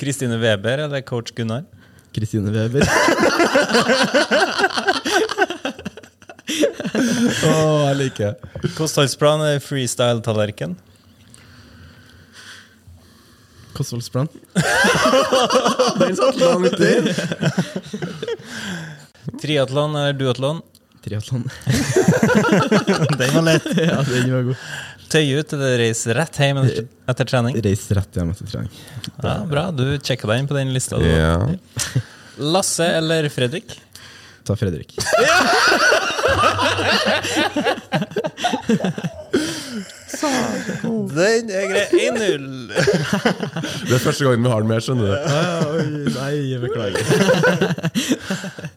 [0.00, 1.62] Kristine Weber eller coach Gunnar?
[2.12, 2.82] Kristine Weber.
[6.52, 7.54] Å,
[7.88, 8.72] jeg liker det.
[8.76, 10.74] Kostholdsplan er freestyle-tallerken?
[13.72, 14.28] Kostholdsplan.
[16.00, 17.08] Den satt langt inn.
[19.40, 20.60] Triatlon eller duatlon?
[21.02, 21.46] Triatlon.
[23.18, 23.64] Den var lett.
[23.76, 24.56] ja, den var god.
[25.12, 27.56] Tøye ut eller reise rett hjem etter, etter trening?
[27.64, 28.70] Reise rett hjem etter trening.
[29.18, 31.00] Ja, Bra, du sjekka deg inn på den lista.
[31.02, 31.08] Du.
[31.08, 31.34] Ja.
[32.38, 33.74] Lasse eller Fredrik?
[34.46, 34.94] Ta Fredrik.
[41.12, 41.86] Den er grei.
[42.08, 42.44] 1-0.
[43.88, 45.14] Det er første gangen vi har den med, skjønner du.
[45.72, 45.86] Oi,
[46.16, 47.02] nei, beklager.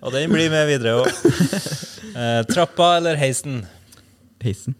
[0.03, 1.09] Og den blir med videre òg.
[2.15, 3.63] Eh, trappa eller heisen?
[4.43, 4.77] Heisen.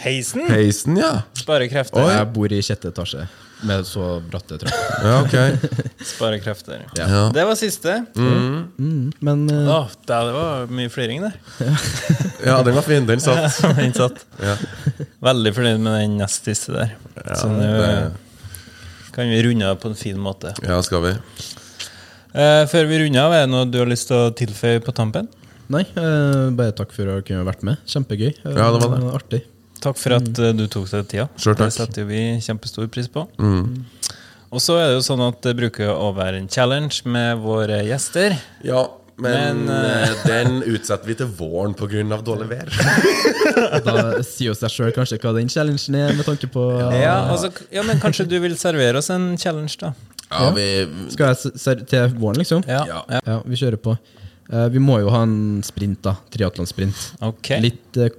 [0.00, 0.46] Heisen?
[0.48, 1.12] Heisen, ja.
[1.36, 2.08] Spare krefter.
[2.12, 3.26] Jeg bor i sjette etasje
[3.66, 4.86] med så bratte trapper.
[5.10, 6.04] Ja, ok.
[6.04, 6.82] Spare krefter.
[6.96, 7.26] Ja.
[7.34, 7.94] Det var siste.
[8.16, 11.36] Mm, men eh, Åh, det var mye fliring der.
[12.48, 13.06] ja, den var fin.
[13.08, 13.60] Den satt.
[13.80, 14.24] Den satt.
[14.42, 14.56] Ja.
[15.24, 16.96] Veldig fornøyd med den nest siste der.
[17.36, 18.10] Så nå det-
[19.12, 20.52] kan vi runde av på en fin måte.
[20.62, 21.10] ja, skal vi?
[22.30, 24.92] Uh, før vi runder av, er det noe du har lyst til å tilføye på
[24.94, 25.26] tampen?
[25.70, 27.78] nei, uh, bare takk for å kunne vært med.
[27.90, 28.30] Kjempegøy.
[28.44, 29.10] Uh, Ja, det var det.
[29.18, 29.40] Artig.
[29.80, 30.56] Takk for at mm.
[30.58, 31.26] du tok deg tida.
[31.40, 31.70] Selv takk.
[31.70, 33.26] Det setter vi kjempestor pris på.
[33.40, 33.84] Mm.
[34.50, 37.80] Og så er det jo sånn at det bruker å være en challenge med våre
[37.86, 38.34] gjester.
[38.66, 38.88] Ja,
[39.20, 42.20] men, Men, eh, den utsetter vi til våren pga.
[42.24, 42.70] dårlig vær.
[43.84, 46.62] Da sier jo seg sjøl kanskje hva den challengen er, med tanke på
[46.96, 49.92] Ja, altså, ja, men kanskje du vil servere oss en challenge, da?
[50.30, 50.66] Ja, vi
[51.10, 52.62] Skal jeg til våren, liksom?
[52.68, 52.84] Ja.
[52.88, 53.02] Ja.
[53.10, 53.20] ja.
[53.26, 53.96] Ja, vi kjører på.
[54.50, 56.16] Eh, vi må jo ha en sprint, da.
[56.34, 56.96] Triatlonsprint.
[57.30, 57.60] Okay.
[57.62, 58.10] Litt eh,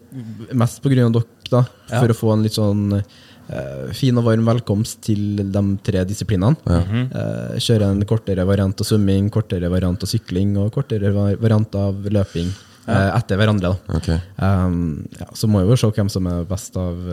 [0.55, 1.65] mest på grunn av dere, da.
[1.89, 1.99] Ja.
[1.99, 6.55] For å få en litt sånn uh, fin og varm velkomst til de tre disiplinene.
[6.71, 12.07] Eh, kjøre en kortere variant av svømming, kortere variant av sykling og kortere variant av
[12.07, 12.47] løping
[12.87, 13.73] eh, etter hverandre.
[13.73, 13.99] da.
[13.99, 14.21] Okay.
[14.39, 17.03] Um, ja, så må vi jo se hvem som er best av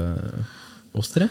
[0.95, 1.27] oss tre.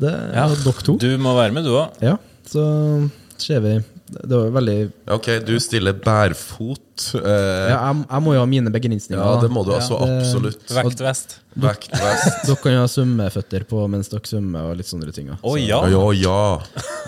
[0.00, 0.46] Det er Ja.
[0.52, 0.98] dere to.
[1.00, 1.96] Du må være med, du òg.
[2.04, 3.08] Ja, så
[3.40, 3.78] ser vi.
[4.10, 4.76] Det var veldig
[5.14, 7.04] Ok, du stiller bærfot.
[7.14, 9.20] Eh, ja, jeg, jeg må jo ha mine begrensninger.
[9.22, 10.64] ja, det må du altså det- absolutt.
[10.76, 11.36] Vekt vest.
[11.54, 12.40] Vekt vest.
[12.48, 15.30] Dere kan jo ha svømmeføtter på mens dere svømmer og litt sånne ting.
[15.34, 15.78] Å Så, ja.
[15.92, 16.40] Ja, ja.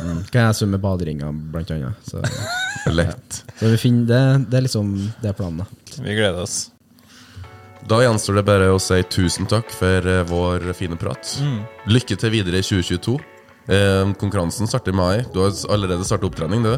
[0.02, 2.06] mm, kan jeg svømme baderinger, blant annet.
[2.08, 2.22] Så,
[2.98, 3.42] Lett.
[3.60, 5.64] så vi finner det, det er liksom det er planen.
[5.64, 5.98] da.
[6.02, 6.68] Vi gleder oss.
[7.88, 11.34] Da gjenstår det bare å si tusen takk for eh, vår fine prat.
[11.90, 13.18] Lykke til videre i 2022.
[13.70, 15.24] Eh, konkurransen starter i mai.
[15.32, 16.72] Du har allerede startet opptrening, du.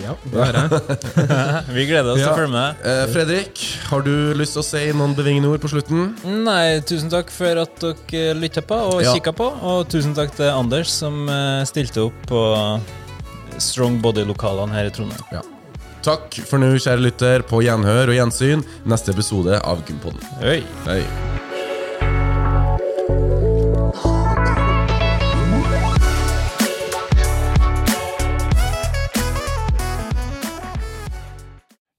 [0.00, 0.98] Ja, det har jeg.
[1.76, 2.80] Vi gleder oss til å følge med.
[2.86, 3.60] Eh, Fredrik,
[3.90, 6.14] har du lyst til å si noen bevingende ord på slutten?
[6.46, 9.12] Nei, tusen takk for at dere lytta på og Ja.
[9.12, 9.50] kikka på.
[9.60, 12.42] Og tusen takk til Anders som eh, stilte opp på
[13.60, 15.44] Strong Body-lokalene her i Trondheim.
[16.00, 20.24] Takk for nå, kjære lytter, på gjenhør og gjensyn neste episode av Gympoden.
[20.40, 20.62] Hei.
[20.88, 21.02] Hei.